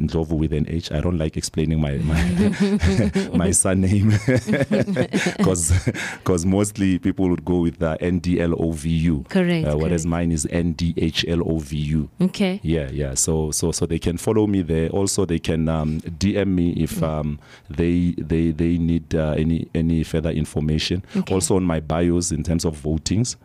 Ndhlovu 0.00 0.32
with 0.38 0.52
an 0.52 0.66
H. 0.68 0.90
I 0.92 1.00
don't 1.00 1.18
like 1.18 1.36
explaining 1.36 1.80
my 1.80 1.98
my, 1.98 2.22
my 3.34 3.50
surname 3.50 4.10
because 5.38 5.72
because 6.18 6.46
mostly 6.46 6.98
people 6.98 7.28
would 7.28 7.44
go 7.44 7.60
with 7.60 7.82
uh, 7.82 7.96
N 8.00 8.18
D 8.18 8.40
L 8.40 8.54
O 8.58 8.72
V 8.72 8.88
U. 8.88 9.24
Correct. 9.28 9.66
Uh, 9.66 9.76
whereas 9.76 10.02
correct. 10.02 10.10
mine 10.10 10.32
is 10.32 10.46
N 10.50 10.72
D 10.72 10.94
H 10.96 11.24
L 11.28 11.42
O 11.48 11.58
V 11.58 11.76
U. 11.76 12.08
Okay. 12.20 12.60
Yeah, 12.62 12.90
yeah. 12.90 13.14
So 13.14 13.50
so 13.50 13.72
so 13.72 13.86
they 13.86 13.98
can 13.98 14.16
follow 14.16 14.46
me 14.46 14.62
there. 14.62 14.88
Also, 14.90 15.24
they 15.24 15.38
can 15.38 15.68
um, 15.68 16.00
DM 16.00 16.48
me 16.48 16.70
Mm. 16.74 16.82
if 16.82 17.02
um, 17.02 17.38
they 17.68 18.14
they 18.18 18.50
they 18.52 18.78
need 18.78 19.14
uh, 19.14 19.34
any 19.36 19.68
any 19.74 20.04
further 20.04 20.30
information. 20.30 21.02
Okay. 21.16 21.34
Also 21.34 21.56
on 21.56 21.64
my 21.64 21.80
bios 21.80 22.30
in 22.32 22.42
terms 22.42 22.64
of 22.64 22.76
votings, 22.82 23.36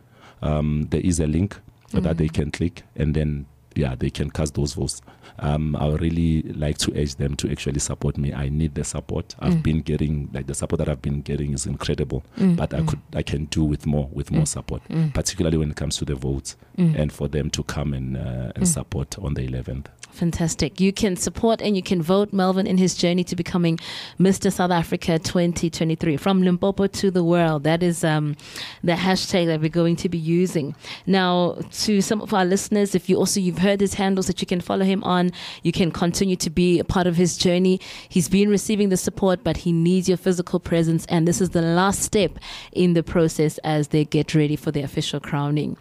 um, 0.41 0.87
there 0.91 1.01
is 1.01 1.19
a 1.19 1.27
link 1.27 1.57
that 1.91 2.17
they 2.17 2.27
can 2.27 2.51
click, 2.51 2.83
and 2.95 3.15
then 3.15 3.45
yeah, 3.75 3.95
they 3.95 4.09
can 4.09 4.29
cast 4.29 4.53
those 4.55 4.73
votes. 4.73 5.01
Um, 5.39 5.75
I 5.75 5.87
would 5.87 6.01
really 6.01 6.43
like 6.43 6.77
to 6.79 6.99
urge 6.99 7.15
them 7.15 7.35
to 7.37 7.51
actually 7.51 7.79
support 7.79 8.17
me. 8.17 8.33
I 8.33 8.49
need 8.49 8.75
the 8.75 8.83
support. 8.83 9.35
I've 9.39 9.55
mm. 9.55 9.63
been 9.63 9.81
getting 9.81 10.29
like 10.33 10.47
the 10.47 10.55
support 10.55 10.79
that 10.79 10.89
I've 10.89 11.01
been 11.01 11.21
getting 11.21 11.53
is 11.53 11.65
incredible, 11.65 12.23
mm, 12.37 12.55
but 12.55 12.73
I 12.73 12.81
mm. 12.81 12.87
could 12.87 13.01
I 13.13 13.23
can 13.23 13.45
do 13.45 13.63
with 13.63 13.85
more 13.85 14.09
with 14.11 14.31
more 14.31 14.45
support, 14.45 14.81
particularly 15.13 15.57
when 15.57 15.71
it 15.71 15.75
comes 15.75 15.97
to 15.97 16.05
the 16.05 16.15
votes 16.15 16.55
and 16.77 17.11
for 17.11 17.27
them 17.27 17.49
to 17.51 17.63
come 17.63 17.93
and 17.93 18.17
uh, 18.17 18.51
and 18.55 18.67
support 18.67 19.17
on 19.19 19.33
the 19.33 19.47
11th. 19.47 19.87
Fantastic. 20.15 20.79
You 20.79 20.93
can 20.93 21.17
support 21.17 21.61
and 21.61 21.75
you 21.75 21.83
can 21.83 22.01
vote 22.01 22.31
Malvin 22.31 22.67
in 22.67 22.77
his 22.77 22.95
journey 22.95 23.25
to 23.25 23.35
becoming 23.35 23.77
Mr. 24.17 24.49
South 24.49 24.71
Africa 24.71 25.19
2023 25.19 26.15
from 26.15 26.41
Limpopo 26.41 26.87
to 26.87 27.11
the 27.11 27.21
world. 27.21 27.65
That 27.65 27.83
is 27.83 28.01
um, 28.05 28.37
the 28.81 28.93
hashtag 28.93 29.47
that 29.47 29.59
we're 29.59 29.67
going 29.67 29.97
to 29.97 30.07
be 30.07 30.17
using. 30.17 30.73
Now, 31.05 31.57
to 31.83 31.99
some 31.99 32.21
of 32.21 32.33
our 32.33 32.45
listeners, 32.45 32.95
if 32.95 33.09
you 33.09 33.17
also 33.17 33.41
you've 33.41 33.57
heard 33.57 33.81
his 33.81 33.95
handles 33.95 34.27
that 34.27 34.39
you 34.39 34.47
can 34.47 34.61
follow 34.61 34.85
him 34.85 35.03
on, 35.03 35.14
you 35.63 35.71
can 35.71 35.91
continue 35.91 36.35
to 36.37 36.49
be 36.49 36.79
a 36.79 36.83
part 36.83 37.07
of 37.07 37.15
his 37.15 37.37
journey. 37.37 37.79
He's 38.09 38.29
been 38.29 38.49
receiving 38.49 38.89
the 38.89 38.97
support, 38.97 39.43
but 39.43 39.57
he 39.57 39.71
needs 39.71 40.07
your 40.07 40.17
physical 40.17 40.59
presence, 40.59 41.05
and 41.07 41.27
this 41.27 41.41
is 41.41 41.49
the 41.51 41.61
last 41.61 42.01
step 42.01 42.39
in 42.71 42.93
the 42.93 43.03
process 43.03 43.57
as 43.59 43.89
they 43.89 44.05
get 44.05 44.35
ready 44.35 44.55
for 44.55 44.71
the 44.71 44.81
official 44.81 45.19
crowning 45.19 45.77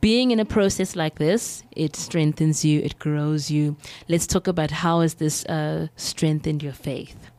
being 0.00 0.30
in 0.30 0.38
a 0.38 0.44
process 0.44 0.94
like 0.94 1.18
this, 1.18 1.64
it 1.72 1.96
strengthens 1.96 2.64
you, 2.64 2.80
it 2.80 2.98
grows 2.98 3.50
you. 3.50 3.76
Let's 4.08 4.26
talk 4.26 4.46
about 4.46 4.70
how 4.70 5.00
has 5.00 5.14
this 5.14 5.44
uh, 5.46 5.88
strengthened 5.96 6.62
your 6.62 6.74
faith? 6.74 7.30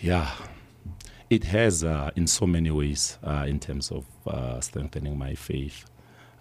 Yeah, 0.00 0.30
it 1.30 1.44
has 1.44 1.84
uh, 1.84 2.10
in 2.16 2.26
so 2.26 2.46
many 2.46 2.70
ways 2.70 3.18
uh, 3.22 3.46
in 3.48 3.60
terms 3.60 3.90
of 3.90 4.04
uh, 4.26 4.60
strengthening 4.60 5.16
my 5.16 5.34
faith. 5.34 5.86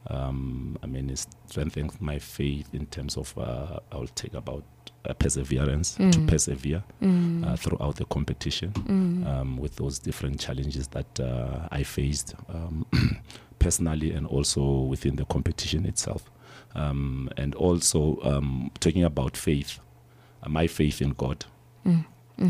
Um, 0.07 0.77
I 0.83 0.87
mean, 0.87 1.09
it 1.09 1.25
strengthens 1.47 2.01
my 2.01 2.17
faith 2.19 2.73
in 2.73 2.87
terms 2.87 3.17
of 3.17 3.37
uh, 3.37 3.79
I'll 3.91 4.07
take 4.07 4.33
about 4.33 4.63
uh, 5.05 5.13
perseverance 5.13 5.95
to 6.11 6.19
persevere 6.27 6.83
uh, 7.45 7.55
throughout 7.55 7.95
the 7.97 8.05
competition 8.05 8.73
um, 9.27 9.57
with 9.57 9.75
those 9.75 9.99
different 9.99 10.39
challenges 10.39 10.87
that 10.89 11.19
uh, 11.19 11.67
I 11.71 11.83
faced 11.83 12.35
um, 12.49 12.85
personally 13.59 14.11
and 14.11 14.25
also 14.27 14.61
within 14.81 15.15
the 15.17 15.25
competition 15.25 15.85
itself. 15.85 16.29
Um, 16.73 17.29
and 17.37 17.53
also 17.55 18.17
um, 18.23 18.71
talking 18.79 19.03
about 19.03 19.35
faith, 19.37 19.79
uh, 20.41 20.49
my 20.49 20.67
faith 20.67 21.01
in 21.01 21.11
God. 21.11 21.45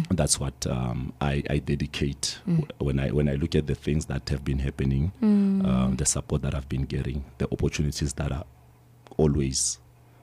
That's 0.09 0.39
what 0.39 0.65
um, 0.67 1.13
I, 1.19 1.43
I 1.49 1.57
dedicate 1.59 2.39
w- 2.45 2.67
when 2.79 2.99
I 2.99 3.09
when 3.11 3.27
I 3.29 3.35
look 3.35 3.55
at 3.55 3.65
the 3.67 3.75
things 3.75 4.05
that 4.05 4.29
have 4.29 4.43
been 4.43 4.59
happening, 4.59 5.11
um, 5.21 5.95
the 5.97 6.05
support 6.05 6.41
that 6.43 6.53
I've 6.55 6.69
been 6.69 6.85
getting, 6.85 7.23
the 7.37 7.47
opportunities 7.51 8.13
that 8.13 8.31
are 8.31 8.45
always 9.17 9.79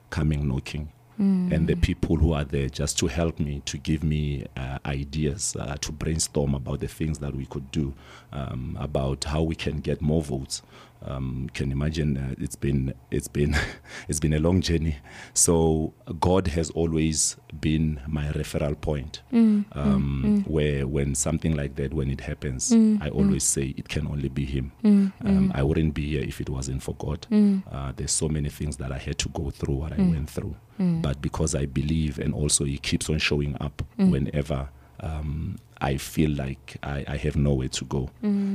coming 0.09 0.47
knocking, 0.47 0.89
and 1.19 1.67
the 1.67 1.75
people 1.75 2.15
who 2.15 2.31
are 2.33 2.45
there 2.45 2.69
just 2.69 2.97
to 2.99 3.07
help 3.07 3.39
me, 3.39 3.61
to 3.65 3.77
give 3.77 4.03
me 4.03 4.45
uh, 4.55 4.79
ideas, 4.85 5.53
uh, 5.59 5.75
to 5.81 5.91
brainstorm 5.91 6.55
about 6.55 6.79
the 6.79 6.87
things 6.87 7.19
that 7.19 7.35
we 7.35 7.45
could 7.45 7.69
do, 7.71 7.93
um, 8.31 8.77
about 8.79 9.25
how 9.25 9.43
we 9.43 9.53
can 9.55 9.81
get 9.81 10.01
more 10.01 10.23
votes. 10.23 10.61
Um, 11.05 11.49
can 11.53 11.71
imagine 11.71 12.17
uh, 12.17 12.35
it's 12.37 12.57
been 12.57 12.93
it's 13.09 13.29
been 13.29 13.55
it's 14.09 14.19
been 14.19 14.33
a 14.33 14.39
long 14.39 14.59
journey. 14.61 14.97
So 15.33 15.93
God 16.19 16.47
has 16.47 16.69
always 16.71 17.37
been 17.61 18.01
my 18.07 18.25
referral 18.33 18.79
point. 18.79 19.21
um, 19.31 20.43
Where 20.47 20.85
when 20.87 21.15
something 21.15 21.55
like 21.55 21.75
that 21.75 21.93
when 21.93 22.09
it 22.11 22.21
happens, 22.21 22.71
I 23.01 23.09
always 23.09 23.43
say 23.45 23.73
it 23.77 23.87
can 23.87 24.07
only 24.07 24.29
be 24.29 24.45
Him. 24.45 24.71
Um, 24.83 25.51
I 25.55 25.63
wouldn't 25.63 25.93
be 25.93 26.05
here 26.07 26.21
if 26.23 26.41
it 26.41 26.49
wasn't 26.49 26.83
for 26.83 26.95
God. 26.95 27.25
Uh, 27.71 27.93
there's 27.95 28.11
so 28.11 28.27
many 28.27 28.49
things 28.49 28.77
that 28.77 28.91
I 28.91 28.97
had 28.97 29.17
to 29.19 29.29
go 29.29 29.49
through 29.51 29.75
what 29.75 29.93
I 29.93 29.97
went 30.11 30.29
through, 30.29 30.55
but 31.01 31.21
because 31.21 31.55
I 31.55 31.65
believe 31.65 32.19
and 32.19 32.33
also 32.33 32.65
He 32.65 32.77
keeps 32.77 33.09
on 33.09 33.19
showing 33.19 33.55
up 33.61 33.81
whenever. 34.11 34.69
Um, 35.01 35.55
I 35.79 35.95
feel 35.95 36.31
like 36.31 36.75
I, 36.83 37.05
I 37.07 37.15
have 37.15 37.37
nowhere 37.37 37.69
to 37.69 37.85
go. 37.85 38.09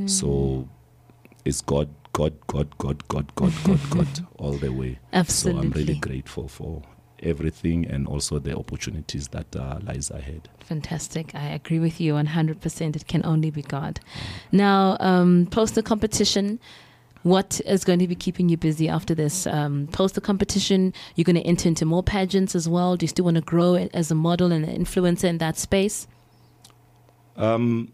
So 0.07 0.69
it's 1.45 1.61
God, 1.61 1.89
God, 2.13 2.35
God, 2.47 2.77
God, 2.79 3.07
God, 3.09 3.35
God, 3.35 3.53
God, 3.65 3.81
God, 3.91 4.27
all 4.39 4.53
the 4.53 4.73
way. 4.73 4.99
Absolutely. 5.13 5.63
So 5.63 5.67
I'm 5.67 5.73
really 5.73 5.99
grateful 5.99 6.49
for 6.49 6.83
everything 7.23 7.87
and 7.87 8.07
also 8.07 8.39
the 8.39 8.57
opportunities 8.57 9.29
that 9.29 9.55
uh, 9.57 9.79
lies 9.83 10.11
ahead. 10.11 10.49
Fantastic. 10.61 11.35
I 11.35 11.47
agree 11.49 11.79
with 11.79 12.01
you 12.01 12.15
100%. 12.15 12.97
It 12.97 13.07
can 13.07 13.25
only 13.25 13.51
be 13.51 13.63
God. 13.63 14.01
Now, 14.53 14.97
um, 15.01 15.47
post 15.51 15.75
the 15.75 15.83
competition, 15.83 16.61
what 17.23 17.61
is 17.65 17.85
going 17.85 17.99
to 18.01 18.07
be 18.07 18.15
keeping 18.15 18.49
you 18.49 18.57
busy 18.57 18.89
after 18.89 19.15
this? 19.15 19.47
Um, 19.47 19.89
post 19.93 20.15
the 20.15 20.21
competition, 20.21 20.93
you're 21.17 21.25
going 21.25 21.37
to 21.37 21.43
enter 21.43 21.69
into 21.69 21.87
more 21.87 22.03
pageants 22.03 22.55
as 22.55 22.69
well. 22.69 22.97
Do 22.97 23.05
you 23.05 23.09
still 23.09 23.25
want 23.25 23.37
to 23.37 23.41
grow 23.41 23.77
as 23.77 24.11
a 24.11 24.15
model 24.15 24.53
and 24.53 24.65
an 24.65 24.85
influencer 24.85 25.25
in 25.25 25.39
that 25.39 25.57
space? 25.57 26.07
Um, 27.37 27.93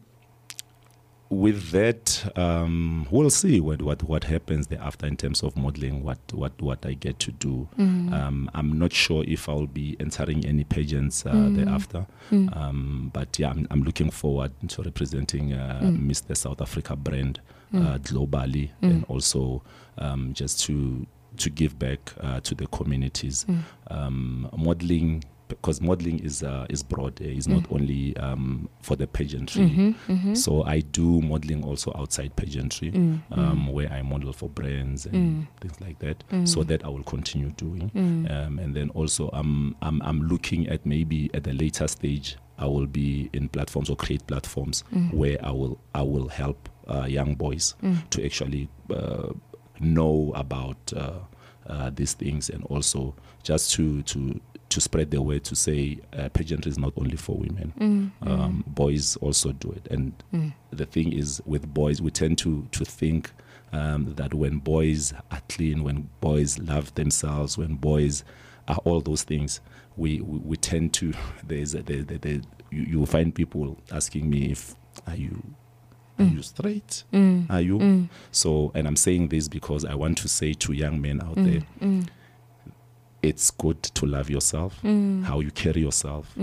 with 1.31 1.71
that, 1.71 2.33
um, 2.37 3.07
we'll 3.11 3.31
see 3.31 3.61
what, 3.61 3.81
what, 3.83 4.03
what 4.03 4.25
happens 4.25 4.67
thereafter 4.67 5.07
in 5.07 5.17
terms 5.17 5.43
of 5.45 5.57
modeling, 5.57 6.03
what, 6.03 6.19
what, 6.33 6.61
what 6.61 6.85
I 6.85 6.95
get 6.95 7.21
to 7.21 7.31
do. 7.31 7.69
Um, 8.13 8.51
I'm 8.53 8.79
not 8.79 8.93
sure 8.93 9.23
if 9.27 9.49
I'll 9.49 9.67
be 9.69 9.97
entering 10.01 10.45
any 10.45 10.65
pageants 10.65 11.25
uh, 11.25 11.31
thereafter, 11.51 12.05
um, 12.53 13.11
but 13.15 13.39
yeah, 13.39 13.51
I'm, 13.51 13.67
I'm 13.71 13.83
looking 13.85 14.11
forward 14.11 14.51
to 14.69 14.83
representing 14.83 15.53
uh, 15.53 15.81
Mr. 15.85 16.37
South 16.37 16.61
Africa 16.61 16.97
brand 16.97 17.41
uh, 17.75 17.99
globally 17.99 18.71
and 18.83 19.05
also 19.09 19.63
um, 19.99 20.35
just 20.35 20.61
to 20.67 21.07
to 21.37 21.49
give 21.49 21.79
back 21.79 22.13
uh, 22.21 22.41
to 22.41 22.57
the 22.57 22.67
communities. 22.67 23.47
Um, 23.89 24.51
modeling 24.57 25.23
because 25.51 25.81
modeling 25.81 26.19
is 26.21 26.43
uh, 26.43 26.67
is 26.71 26.83
broad. 26.83 27.21
uh, 27.21 27.25
It's 27.25 27.47
not 27.47 27.67
only 27.71 28.17
um, 28.17 28.69
for 28.83 28.97
the 28.97 29.07
pageantry. 29.07 29.95
So 30.35 30.65
I 30.65 30.81
do 30.81 31.21
modeling 31.21 31.65
also 31.65 31.93
outside 31.97 32.35
pageantry, 32.37 32.91
um, 33.33 33.73
where 33.73 33.91
I 33.93 34.03
model 34.03 34.33
for 34.33 34.49
brands 34.49 35.07
and 35.07 35.47
things 35.61 35.81
like 35.81 35.99
that. 35.99 36.25
So 36.47 36.65
that 36.65 36.85
I 36.85 36.89
will 36.89 37.05
continue 37.05 37.51
doing. 37.57 37.91
Um, 38.31 38.59
and 38.59 38.75
then 38.75 38.91
also 38.91 39.29
I'm, 39.33 39.75
I'm 39.83 40.01
I'm 40.03 40.23
looking 40.29 40.69
at 40.69 40.85
maybe 40.87 41.29
at 41.35 41.45
the 41.45 41.53
later 41.53 41.89
stage 41.89 42.37
I 42.59 42.67
will 42.67 42.87
be 42.87 43.29
in 43.33 43.49
platforms 43.49 43.91
or 43.91 43.97
create 43.97 44.27
platforms 44.27 44.85
where 45.13 45.39
I 45.45 45.51
will 45.51 45.79
I 45.95 46.03
will 46.03 46.29
help 46.29 46.69
uh, 46.89 47.07
young 47.09 47.35
boys 47.35 47.75
to 48.11 48.25
actually 48.25 48.69
uh, 48.91 49.33
know 49.81 50.33
about 50.35 50.93
uh, 50.97 51.21
uh, 51.67 51.91
these 51.95 52.15
things 52.17 52.51
and 52.51 52.65
also 52.65 53.15
just 53.43 53.73
to 53.77 54.03
to 54.03 54.41
to 54.71 54.81
spread 54.81 55.11
the 55.11 55.21
word 55.21 55.45
to 55.45 55.57
say 55.57 55.99
uh, 56.17 56.29
pageantry 56.31 56.71
is 56.71 56.79
not 56.79 56.93
only 56.97 57.17
for 57.17 57.37
women. 57.37 57.73
Mm, 57.79 58.11
mm. 58.23 58.31
Um, 58.31 58.65
boys 58.67 59.17
also 59.17 59.53
do 59.53 59.73
it. 59.73 59.87
And 59.91 60.13
mm. 60.33 60.53
the 60.71 60.87
thing 60.87 61.13
is 61.13 61.43
with 61.45 61.73
boys 61.73 62.01
we 62.01 62.11
tend 62.11 62.39
to 62.39 62.67
to 62.73 62.85
think 62.85 63.31
um, 63.73 64.15
that 64.15 64.35
when 64.35 64.59
boys 64.59 65.13
are 65.31 65.43
clean 65.49 65.85
when 65.85 66.09
boys 66.21 66.59
love 66.59 66.95
themselves 66.95 67.57
when 67.57 67.75
boys 67.77 68.25
are 68.67 68.79
all 68.85 69.01
those 69.01 69.23
things 69.23 69.61
we 69.97 70.21
we, 70.21 70.39
we 70.39 70.57
tend 70.57 70.93
to 70.95 71.13
there's 71.45 71.75
a, 71.75 71.83
there, 71.83 72.03
there, 72.03 72.19
there, 72.19 72.41
you, 72.71 72.83
you 72.83 73.07
find 73.07 73.35
people 73.35 73.77
asking 73.93 74.29
me 74.29 74.51
if 74.51 74.75
are 75.07 75.17
you 75.17 75.43
are 76.19 76.25
you 76.25 76.43
straight? 76.43 77.05
Are 77.49 77.63
you? 77.63 77.79
So 78.31 78.73
and 78.75 78.87
i'm 78.87 78.97
saying 78.97 79.29
this 79.29 79.49
because 79.49 79.85
i 79.87 79.95
want 79.95 80.19
to 80.19 80.29
say 80.29 80.53
to 80.53 80.73
young 80.73 81.01
men 81.01 81.23
out 81.23 81.37
there 81.37 81.63
it's 83.23 83.51
good 83.51 83.83
to 83.83 84.07
love 84.07 84.31
yourself 84.31 84.81
how 84.83 85.41
you 85.41 85.51
carry 85.51 85.81
yourself 85.81 86.35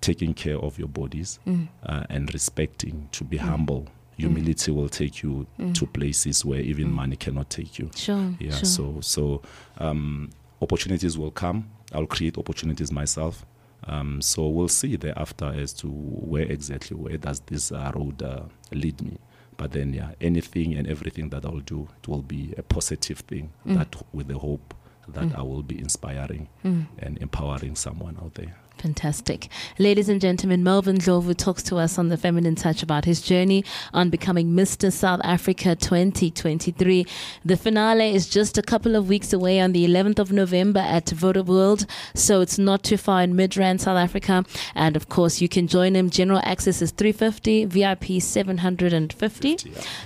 taking 0.00 0.32
care 0.34 0.58
of 0.58 0.78
your 0.78 0.88
bodies 0.88 1.38
uh, 1.84 2.04
and 2.08 2.32
respecting 2.32 3.08
to 3.12 3.22
be 3.24 3.36
humble. 3.36 3.86
Humility 4.16 4.70
will 4.70 4.88
take 4.88 5.22
you 5.22 5.46
to 5.74 5.86
places 5.86 6.44
where 6.44 6.60
even 6.60 6.90
money 6.90 7.16
cannot 7.16 7.48
take 7.50 7.78
you. 7.78 7.90
Sure. 7.94 8.34
yeah 8.38 8.50
sure. 8.56 8.64
so 8.66 9.00
so 9.00 9.42
um, 9.78 10.30
opportunities 10.60 11.16
will 11.18 11.30
come. 11.30 11.70
I'll 11.92 12.06
create 12.06 12.36
opportunities 12.38 12.90
myself. 12.92 13.44
Um, 13.84 14.20
so 14.20 14.48
we'll 14.48 14.68
see 14.68 14.96
thereafter 14.96 15.46
as 15.56 15.72
to 15.74 15.86
where 15.88 16.42
exactly 16.44 16.96
where 16.96 17.16
does 17.16 17.40
this 17.40 17.72
uh, 17.72 17.90
road 17.94 18.22
uh, 18.22 18.42
lead 18.72 19.00
me. 19.02 19.18
But 19.56 19.72
then 19.72 19.92
yeah 19.94 20.12
anything 20.20 20.74
and 20.74 20.86
everything 20.88 21.28
that 21.30 21.44
i'll 21.44 21.60
do 21.60 21.86
it 22.02 22.08
will 22.08 22.22
be 22.22 22.54
a 22.56 22.62
positive 22.62 23.18
thing 23.20 23.50
that 23.66 23.94
with 24.14 24.28
the 24.28 24.38
hope 24.38 24.72
that 25.14 25.36
i 25.36 25.42
will 25.42 25.62
be 25.62 25.78
inspiring 25.78 26.48
hmm. 26.62 26.82
and 26.98 27.18
empowering 27.18 27.74
someone 27.74 28.16
out 28.22 28.34
there 28.34 28.56
Fantastic. 28.80 29.48
Ladies 29.78 30.08
and 30.08 30.22
gentlemen, 30.22 30.64
Malvin 30.64 30.96
Ndhlovu 30.96 31.36
talks 31.36 31.62
to 31.64 31.76
us 31.76 31.98
on 31.98 32.08
the 32.08 32.16
Feminine 32.16 32.54
Touch 32.54 32.82
about 32.82 33.04
his 33.04 33.20
journey 33.20 33.62
on 33.92 34.08
becoming 34.08 34.52
Mr. 34.52 34.90
South 34.90 35.20
Africa 35.22 35.76
2023. 35.76 37.06
The 37.44 37.56
finale 37.58 38.14
is 38.14 38.26
just 38.26 38.56
a 38.56 38.62
couple 38.62 38.96
of 38.96 39.06
weeks 39.06 39.34
away 39.34 39.60
on 39.60 39.72
the 39.72 39.86
11th 39.86 40.18
of 40.18 40.32
November 40.32 40.80
at 40.80 41.10
Voda 41.10 41.42
World, 41.42 41.84
so 42.14 42.40
it's 42.40 42.58
not 42.58 42.82
too 42.82 42.96
far 42.96 43.20
in 43.22 43.34
Midrand, 43.34 43.80
South 43.80 43.98
Africa. 43.98 44.46
And 44.74 44.96
of 44.96 45.10
course, 45.10 45.42
you 45.42 45.48
can 45.48 45.66
join 45.66 45.94
him. 45.94 46.08
General 46.08 46.40
access 46.44 46.80
is 46.80 46.90
350, 46.90 47.66
VIP 47.66 48.22
750. 48.22 49.58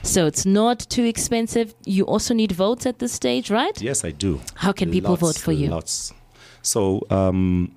So 0.03 0.27
it's 0.27 0.45
not 0.45 0.81
too 0.81 1.05
expensive. 1.05 1.77
You 1.85 2.07
also 2.07 2.35
need 2.35 2.51
votes 2.51 2.87
at 2.87 2.99
this 2.99 3.13
stage, 3.13 3.53
right? 3.53 3.81
Yes, 3.81 4.05
I 4.05 4.11
do. 4.11 4.41
How 4.57 4.73
can 4.73 4.91
people 4.91 5.11
Lots, 5.13 5.21
vote 5.21 5.37
for 5.39 5.53
you? 5.53 5.69
Lots. 5.69 6.13
So 6.63 7.03
um, 7.11 7.71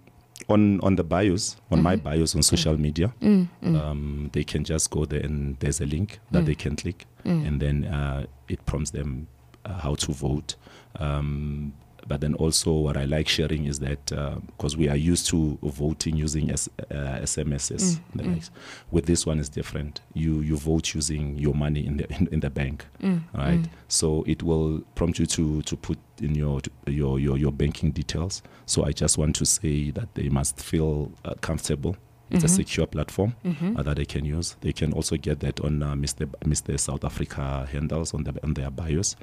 on 0.50 0.80
on 0.82 0.96
the 0.96 1.04
bios, 1.04 1.58
on 1.72 1.82
my 1.84 1.96
Mm-hmm. 1.96 2.04
bios 2.10 2.36
on 2.36 2.42
social 2.44 2.78
media, 2.78 3.14
Mm, 3.22 3.48
um, 3.76 4.30
they 4.34 4.44
can 4.44 4.64
just 4.64 4.90
go 4.92 5.06
there 5.06 5.22
and 5.26 5.58
there's 5.60 5.82
a 5.82 5.86
link 5.86 6.20
that 6.32 6.46
they 6.46 6.56
can 6.56 6.76
click, 6.76 7.06
mm. 7.26 7.48
and 7.48 7.60
then 7.62 7.86
uh, 7.86 8.26
it 8.48 8.66
prompts 8.66 8.92
them 8.92 9.28
uh, 9.66 9.80
how 9.80 9.96
to 9.96 10.14
vote. 10.14 10.56
Um, 11.00 11.74
but 12.08 12.22
then 12.22 12.34
also, 12.36 12.72
what 12.72 12.96
I 12.98 13.06
like 13.06 13.28
sharing 13.28 13.66
is 13.66 13.80
that 13.80 14.06
because 14.48 14.78
we 14.78 14.88
are 14.90 14.96
used 14.96 15.28
to 15.28 15.58
voting 15.62 16.16
using 16.16 16.52
S- 16.52 16.70
uh, 16.92 17.20
SMSs, 17.22 18.00
Mm, 18.16 18.28
likes. 18.34 18.52
with 18.92 19.06
this 19.06 19.26
one 19.26 19.40
is 19.40 19.50
different. 19.50 20.02
You 20.14 20.42
you 20.42 20.58
vote 20.58 20.96
using 20.96 21.38
your 21.38 21.54
money 21.54 21.86
in 21.86 21.98
the 21.98 22.06
in, 22.14 22.28
in 22.32 22.40
the 22.40 22.50
bank, 22.50 22.86
Mm, 23.02 23.22
right? 23.34 23.68
So 23.88 24.24
it 24.28 24.42
will 24.44 24.82
prompt 24.96 25.20
you 25.20 25.26
to 25.28 25.62
to 25.64 25.76
put 25.76 25.98
in 26.22 26.36
your 26.36 26.62
your 26.88 27.20
your, 27.20 27.38
your 27.38 27.52
banking 27.52 27.92
details. 27.92 28.42
So 28.66 28.86
I 28.86 28.92
just 28.92 29.18
want 29.18 29.36
to 29.38 29.46
say 29.46 29.92
that 29.92 30.08
they 30.16 30.30
must 30.30 30.60
feel 30.60 31.12
uh, 31.26 31.34
comfortable. 31.42 31.96
It's 32.30 32.44
a 32.44 32.48
secure 32.48 32.88
platform 32.88 33.36
uh, 33.78 33.84
that 33.84 33.96
they 33.98 34.06
can 34.06 34.26
use. 34.26 34.56
They 34.62 34.74
can 34.74 34.92
also 34.94 35.16
get 35.18 35.40
that 35.40 35.60
on 35.62 35.82
uh, 35.82 35.96
Mr. 35.96 36.28
Mr. 36.46 36.78
South 36.80 37.04
Africa 37.06 37.68
handles 37.72 38.14
on, 38.14 38.24
the, 38.24 38.34
on 38.44 38.54
their 38.54 38.70
bios, 38.70 39.16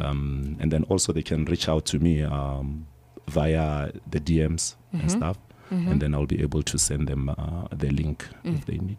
um, 0.00 0.56
and 0.60 0.70
then 0.72 0.84
also 0.84 1.12
they 1.12 1.22
can 1.22 1.44
reach 1.44 1.68
out 1.68 1.84
to 1.86 1.98
me 1.98 2.22
um, 2.22 2.86
via 3.28 3.90
the 4.10 4.20
DMs 4.20 4.76
and 4.92 5.10
stuff, 5.10 5.36
and 5.70 6.00
then 6.00 6.14
I'll 6.14 6.26
be 6.26 6.40
able 6.42 6.62
to 6.62 6.78
send 6.78 7.08
them 7.08 7.28
uh, 7.28 7.68
the 7.72 7.90
link 7.90 8.26
if 8.44 8.66
they 8.66 8.78
need. 8.78 8.98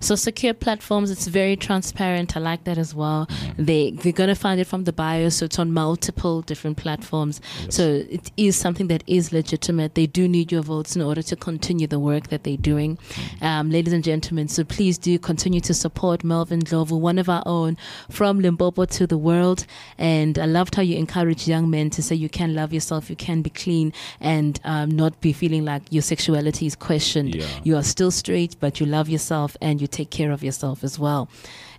So 0.00 0.14
secure 0.16 0.54
platforms, 0.54 1.10
it's 1.10 1.26
very 1.28 1.56
transparent. 1.56 2.36
I 2.36 2.40
like 2.40 2.64
that 2.64 2.78
as 2.78 2.94
well. 2.94 3.26
Mm-hmm. 3.26 3.64
They 3.64 3.90
they're 3.92 4.12
gonna 4.12 4.34
find 4.34 4.60
it 4.60 4.66
from 4.66 4.84
the 4.84 4.92
bio, 4.92 5.28
so 5.28 5.44
it's 5.44 5.58
on 5.58 5.72
multiple 5.72 6.42
different 6.42 6.76
platforms. 6.76 7.40
So 7.68 7.82
it 8.10 8.30
is 8.36 8.56
something 8.56 8.88
that 8.88 9.04
is 9.06 9.32
legitimate. 9.32 9.94
They 9.94 10.06
do 10.06 10.26
need 10.28 10.50
your 10.50 10.62
votes 10.62 10.96
in 10.96 11.02
order 11.02 11.22
to 11.22 11.36
continue 11.36 11.86
the 11.86 12.00
work 12.00 12.28
that 12.28 12.42
they're 12.44 12.56
doing, 12.56 12.96
Mm-hmm. 12.96 13.44
um, 13.44 13.70
ladies 13.70 13.92
and 13.92 14.02
gentlemen. 14.04 14.48
So 14.48 14.64
please 14.64 14.98
do 14.98 15.18
continue 15.18 15.60
to 15.60 15.74
support 15.74 16.24
Malvin 16.24 16.60
Ndhlovu, 16.62 16.98
one 16.98 17.18
of 17.18 17.28
our 17.28 17.42
own 17.46 17.76
from 18.10 18.40
Limpopo 18.40 18.84
to 18.86 19.06
the 19.06 19.18
world. 19.18 19.66
And 19.98 20.38
I 20.38 20.46
loved 20.46 20.74
how 20.74 20.82
you 20.82 20.96
encourage 20.96 21.46
young 21.48 21.70
men 21.70 21.90
to 21.90 22.02
say 22.02 22.14
you 22.16 22.28
can 22.28 22.54
love 22.54 22.72
yourself, 22.72 23.08
you 23.10 23.16
can 23.16 23.42
be 23.42 23.50
clean, 23.50 23.92
and 24.20 24.58
um, 24.64 24.90
not 24.90 25.20
be 25.20 25.32
feeling 25.32 25.64
like 25.64 25.75
your 25.90 26.02
sexuality 26.02 26.66
is 26.66 26.76
questioned. 26.76 27.34
Yeah. 27.34 27.46
You 27.64 27.76
are 27.76 27.82
still 27.82 28.10
straight, 28.10 28.56
but 28.60 28.80
you 28.80 28.86
love 28.86 29.08
yourself 29.08 29.56
and 29.60 29.80
you 29.80 29.86
take 29.86 30.10
care 30.10 30.32
of 30.32 30.42
yourself 30.42 30.84
as 30.84 30.98
well. 30.98 31.28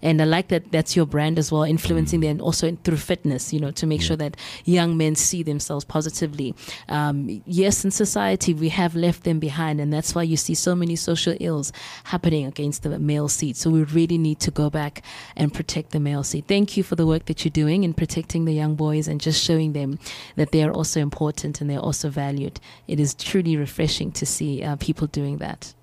And 0.02 0.22
I 0.22 0.26
like 0.26 0.48
that 0.50 0.72
that's 0.72 0.96
your 0.96 1.06
brand 1.06 1.40
as 1.40 1.52
well, 1.52 1.64
influencing 1.64 2.20
them 2.20 2.42
also 2.42 2.68
in, 2.68 2.78
through 2.78 2.98
fitness, 2.98 3.54
you 3.54 3.60
know, 3.60 3.72
to 3.72 3.88
make 3.88 4.02
sure 4.02 4.18
that 4.18 4.38
young 4.66 4.98
men 4.98 5.16
see 5.16 5.44
themselves 5.44 5.86
positively. 5.86 6.56
Um, 6.90 7.42
yes, 7.46 7.84
in 7.84 7.92
society, 7.92 8.54
we 8.54 8.70
have 8.70 8.96
left 8.96 9.24
them 9.24 9.40
behind, 9.40 9.80
and 9.82 9.92
that's 9.92 10.14
why 10.16 10.24
you 10.24 10.38
see 10.38 10.56
so 10.56 10.76
many 10.76 10.96
social 10.96 11.36
ills 11.40 11.72
happening 12.06 12.46
against 12.46 12.84
the 12.84 13.00
male 13.00 13.28
seat. 13.28 13.58
So 13.58 13.70
we 13.70 13.84
really 13.84 14.18
need 14.18 14.40
to 14.42 14.52
go 14.52 14.70
back 14.70 15.04
and 15.36 15.54
protect 15.54 15.92
the 15.92 16.00
male 16.00 16.24
seat. 16.24 16.46
Thank 16.48 16.78
you 16.78 16.84
for 16.84 16.96
the 16.96 17.06
work 17.06 17.26
that 17.26 17.44
you're 17.44 17.52
doing 17.52 17.84
in 17.84 17.94
protecting 17.94 18.46
the 18.46 18.54
young 18.54 18.76
boys 18.76 19.08
and 19.08 19.20
just 19.20 19.44
showing 19.44 19.74
them 19.74 20.00
that 20.36 20.52
they 20.52 20.64
are 20.64 20.72
also 20.72 21.00
important 21.00 21.62
and 21.62 21.70
they're 21.70 21.80
also 21.80 22.10
valued. 22.10 22.60
It 22.88 23.00
is 23.00 23.14
truly 23.14 23.58
refreshing 23.58 24.12
to 24.14 24.26
see 24.26 24.64
uh, 24.64 24.76
people 24.78 25.08
doing 25.08 25.38
that. 25.38 25.74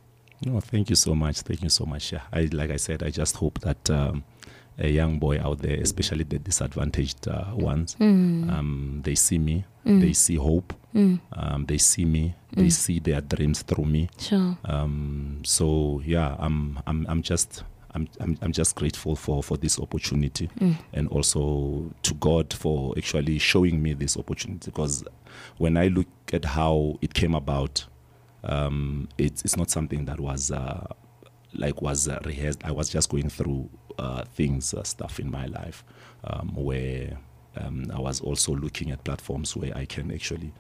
No, 0.45 0.61
thank 0.61 0.91
you 0.91 0.97
so 0.97 1.15
much. 1.15 1.41
Thank 1.41 1.63
you 1.63 1.69
so 1.71 1.85
much. 1.87 2.13
Yeah, 2.13 2.23
I 2.33 2.49
like 2.53 2.71
I 2.71 2.77
said, 2.77 3.03
I 3.03 3.11
just 3.11 3.37
hope 3.37 3.61
that 3.61 3.89
um, 3.91 4.25
a 4.79 4.89
young 4.89 5.19
boy 5.19 5.41
out 5.41 5.59
there, 5.61 5.79
especially 5.81 6.25
the 6.25 6.39
disadvantaged 6.39 7.29
uh, 7.29 7.53
ones, 7.55 7.97
um, 8.01 9.01
they 9.05 9.15
see 9.15 9.39
me, 9.39 9.65
they 9.85 10.13
see 10.13 10.37
hope, 10.37 10.75
um, 11.33 11.65
they 11.67 11.79
see 11.79 12.05
me, 12.05 12.35
they 12.53 12.71
see 12.71 12.99
their 12.99 13.21
dreams 13.21 13.63
through 13.63 13.85
me. 13.87 14.09
Sure. 14.19 14.57
Um, 14.65 15.41
so 15.45 16.03
yeah, 16.05 16.37
I'm 16.39 16.79
I'm 16.87 17.07
I'm 17.09 17.23
just. 17.23 17.65
I'm, 17.97 18.09
I'm, 18.19 18.37
I'm 18.43 18.51
just 18.51 18.75
grateful 18.75 19.15
for, 19.15 19.41
for 19.41 19.57
this 19.57 19.79
opportunity 19.79 20.51
and 20.93 21.07
also 21.11 21.93
to 22.03 22.15
God 22.15 22.53
for 22.53 22.93
actually 22.99 23.39
showing 23.39 23.81
me 23.81 23.93
this 23.95 24.17
opportunity 24.17 24.69
because 24.69 25.05
when 25.59 25.77
I 25.77 25.87
look 25.87 26.09
at 26.33 26.45
how 26.45 26.99
it 27.03 27.15
came 27.15 27.37
about, 27.37 27.87
um, 28.45 29.09
it's 29.19 29.43
it's 29.45 29.57
not 29.57 29.71
something 29.71 30.05
that 30.07 30.21
was 30.21 30.51
uh, 30.51 30.87
like 31.53 31.83
was 31.83 32.09
uh, 32.09 32.19
rehearsed. 32.25 32.65
I 32.65 32.73
was 32.73 32.89
just 32.89 33.09
going 33.11 33.29
through 33.29 33.69
uh, 33.99 34.25
things, 34.25 34.75
uh, 34.75 34.83
stuff 34.83 35.19
in 35.21 35.31
my 35.31 35.47
life 35.47 35.85
um, 36.25 36.55
where 36.55 37.17
um, 37.57 37.87
I 37.95 38.01
was 38.01 38.21
also 38.21 38.53
looking 38.55 38.91
at 38.91 39.05
platforms 39.05 39.57
where 39.57 39.73
I 39.77 39.85
can 39.87 40.11
actually 40.11 40.53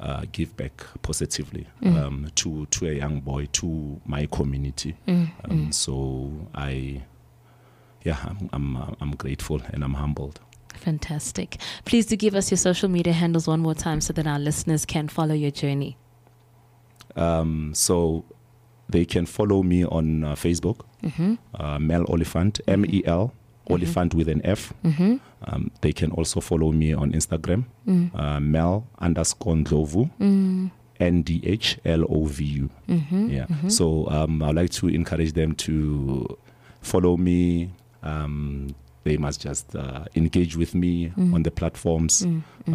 uh, 0.00 0.24
give 0.32 0.54
back 0.56 0.84
positively 1.02 1.66
um, 1.84 2.28
to 2.36 2.66
to 2.66 2.86
a 2.88 2.92
young 2.92 3.20
boy, 3.20 3.46
to 3.52 4.00
my 4.04 4.26
community. 4.26 4.94
Um, 5.08 5.72
So 5.72 6.30
I, 6.54 7.02
yeah, 8.04 8.18
I'm 8.28 8.50
I'm 8.52 8.76
I'm 9.00 9.16
grateful 9.16 9.62
and 9.72 9.82
I'm 9.82 9.94
humbled. 9.94 10.40
Fantastic. 10.74 11.58
Please 11.84 12.06
do 12.06 12.16
give 12.16 12.34
us 12.34 12.50
your 12.50 12.58
social 12.58 12.88
media 12.88 13.12
handles 13.12 13.46
one 13.46 13.60
more 13.60 13.74
time 13.74 14.00
so 14.00 14.12
that 14.12 14.26
our 14.26 14.38
listeners 14.38 14.84
can 14.84 15.08
follow 15.08 15.34
your 15.34 15.50
journey. 15.50 15.96
Um, 17.16 17.72
so 17.74 18.24
they 18.88 19.04
can 19.04 19.26
follow 19.26 19.62
me 19.62 19.84
on 19.84 20.24
uh, 20.24 20.34
Facebook, 20.34 20.80
uh, 21.54 21.78
Mel 21.78 22.04
Olifant, 22.04 22.60
M 22.68 22.84
E 22.86 23.02
L, 23.06 23.32
Oliphant 23.70 24.14
with 24.14 24.28
an 24.28 24.40
F. 24.44 24.72
Um, 25.44 25.70
they 25.80 25.92
can 25.92 26.10
also 26.12 26.40
follow 26.40 26.72
me 26.72 26.92
on 26.94 27.12
Instagram, 27.12 27.64
uh, 28.14 28.40
Mel 28.40 28.86
underscore 28.98 29.54
Ndhlovu, 29.54 30.10
N 31.00 31.22
D 31.22 31.40
H 31.44 31.78
L 31.84 32.04
O 32.08 32.24
V 32.26 32.44
U. 32.44 32.70
Yeah. 32.88 33.46
So 33.68 34.06
um, 34.08 34.42
I'd 34.42 34.54
like 34.54 34.70
to 34.70 34.88
encourage 34.88 35.32
them 35.32 35.54
to 35.56 36.38
follow 36.80 37.16
me. 37.16 37.70
Um, 38.02 38.74
they 39.04 39.16
must 39.16 39.40
just 39.40 39.74
uh, 39.74 40.04
engage 40.14 40.56
with 40.56 40.76
me 40.76 41.12
on 41.16 41.42
the 41.42 41.50
platforms, 41.50 42.24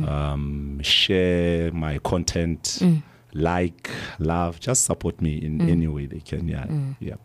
um, 0.06 0.80
share 0.82 1.71
my 1.71 2.00
content, 2.00 2.82
like, 3.38 3.89
love, 4.19 4.60
just 4.60 4.84
support 4.84 5.21
me 5.21 5.38
in 5.38 5.60
mm. 5.60 5.69
any 5.69 5.88
way 5.88 6.06
they 6.08 6.19
can. 6.19 6.47
Yeah, 6.47 6.65
mm. 6.65 6.95
yeah. 7.00 7.15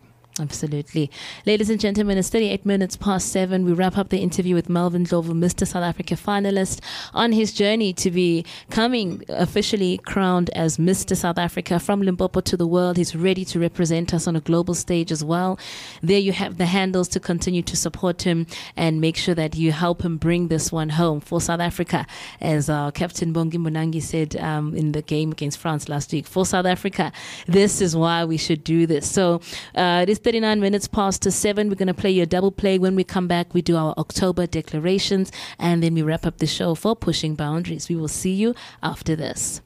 Absolutely. 0.40 1.10
Ladies 1.44 1.68
and 1.68 1.78
gentlemen, 1.78 2.16
it's 2.16 2.30
38 2.30 2.64
minutes 2.64 2.96
past 2.96 3.28
seven. 3.28 3.66
We 3.66 3.74
wrap 3.74 3.98
up 3.98 4.08
the 4.08 4.20
interview 4.20 4.54
with 4.54 4.70
Malvin 4.70 5.04
Ndhlovu, 5.04 5.32
Mr. 5.32 5.66
South 5.66 5.82
Africa 5.82 6.14
finalist, 6.14 6.80
on 7.12 7.32
his 7.32 7.52
journey 7.52 7.92
to 7.92 8.10
becoming 8.10 9.22
officially 9.28 9.98
crowned 9.98 10.48
as 10.50 10.78
Mr. 10.78 11.14
South 11.14 11.36
Africa 11.36 11.78
from 11.78 12.00
Limpopo 12.00 12.40
to 12.40 12.56
the 12.56 12.66
world. 12.66 12.96
He's 12.96 13.14
ready 13.14 13.44
to 13.44 13.60
represent 13.60 14.14
us 14.14 14.26
on 14.26 14.34
a 14.34 14.40
global 14.40 14.72
stage 14.72 15.12
as 15.12 15.22
well. 15.22 15.58
There 16.02 16.18
you 16.18 16.32
have 16.32 16.56
the 16.56 16.64
handles 16.64 17.08
to 17.08 17.20
continue 17.20 17.60
to 17.64 17.76
support 17.76 18.22
him 18.22 18.46
and 18.74 19.02
make 19.02 19.18
sure 19.18 19.34
that 19.34 19.54
you 19.54 19.70
help 19.70 20.02
him 20.02 20.16
bring 20.16 20.48
this 20.48 20.72
one 20.72 20.88
home 20.88 21.20
for 21.20 21.42
South 21.42 21.60
Africa. 21.60 22.06
As 22.40 22.70
uh, 22.70 22.90
Captain 22.92 23.34
Bongi 23.34 23.58
Mbonambi 23.58 24.00
said 24.00 24.36
um, 24.36 24.74
in 24.74 24.92
the 24.92 25.02
game 25.02 25.30
against 25.32 25.58
France 25.58 25.90
last 25.90 26.10
week, 26.10 26.26
for 26.26 26.46
South 26.46 26.64
Africa, 26.64 27.12
this 27.46 27.82
is 27.82 27.94
why 27.94 28.24
we 28.24 28.38
should 28.38 28.64
do 28.64 28.86
this. 28.86 29.10
So 29.10 29.42
uh, 29.74 30.00
it 30.02 30.08
is 30.08 30.21
39 30.22 30.60
minutes 30.60 30.88
past 30.88 31.22
to 31.22 31.30
7. 31.30 31.68
We're 31.68 31.74
going 31.74 31.88
to 31.88 31.94
play 31.94 32.10
your 32.10 32.26
double 32.26 32.52
play. 32.52 32.78
When 32.78 32.94
we 32.94 33.04
come 33.04 33.26
back, 33.28 33.52
we 33.54 33.62
do 33.62 33.76
our 33.76 33.94
October 33.98 34.46
declarations 34.46 35.30
and 35.58 35.82
then 35.82 35.94
we 35.94 36.02
wrap 36.02 36.24
up 36.24 36.38
the 36.38 36.46
show 36.46 36.74
for 36.74 36.94
Pushing 36.96 37.34
Boundaries. 37.34 37.88
We 37.88 37.96
will 37.96 38.08
see 38.08 38.32
you 38.32 38.54
after 38.82 39.16
this. 39.16 39.60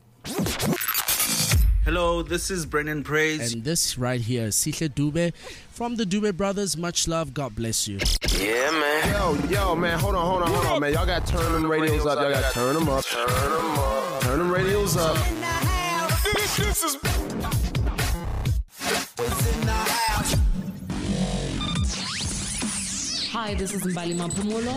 Hello, 1.85 2.23
this 2.23 2.51
is 2.51 2.67
Brennan 2.67 3.05
Praise. 3.05 3.53
And 3.53 3.63
this 3.63 3.97
right 3.97 4.21
here 4.21 4.47
is 4.47 4.57
Sihle 4.57 4.89
Dube 4.89 5.33
from 5.71 5.95
the 5.95 6.05
Dube 6.05 6.37
Brothers. 6.37 6.77
Much 6.77 7.07
love. 7.07 7.33
God 7.33 7.55
bless 7.55 7.87
you. 7.87 7.99
yeah, 8.39 8.71
man. 8.73 9.13
Yo, 9.13 9.49
yo, 9.49 9.77
man, 9.77 9.97
hold 9.99 10.17
on, 10.17 10.27
hold 10.27 10.43
on, 10.43 10.49
hold 10.53 10.67
on, 10.67 10.81
man. 10.81 10.93
Y'all 10.95 11.07
got 11.07 11.25
to 11.25 11.33
turn 11.33 11.53
them 11.53 11.71
radios 11.71 12.05
up. 12.05 12.19
Y'all 12.19 12.33
got 12.33 12.53
to 12.53 12.55
turn 12.55 12.75
them 12.75 12.89
up. 12.89 13.05
Turn 13.05 13.27
them 13.29 13.79
up. 13.79 14.21
Turn 14.23 14.39
them 14.41 14.51
radios 14.51 14.97
up. 14.97 15.17
Hi, 23.47 23.55
this 23.55 23.73
is 23.75 23.83
Mbali 23.83 24.15
Mampumulo. 24.19 24.73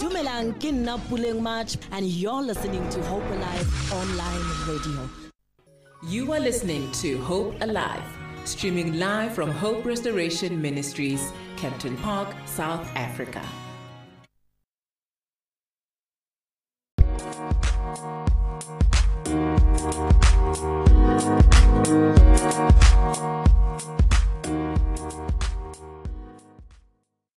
Dumelang 0.00 0.52
ke 0.58 0.70
nna 0.72 0.94
Puleng 1.08 1.40
March 1.46 1.76
and 1.92 2.06
you're 2.06 2.40
listening 2.40 2.88
to 2.94 3.02
Hope 3.08 3.26
Alive 3.32 3.74
online 3.96 4.46
radio. 4.66 5.02
You 6.14 6.32
are 6.32 6.40
listening 6.40 6.86
to 7.02 7.18
Hope 7.18 7.60
Alive, 7.60 8.08
streaming 8.46 8.94
live 8.98 9.34
from 9.34 9.50
Hope 9.50 9.84
Restoration 9.84 10.62
Ministries, 10.62 11.28
Kempton 11.58 11.98
Park, 11.98 12.34
South 12.46 12.88
Africa. 12.96 13.44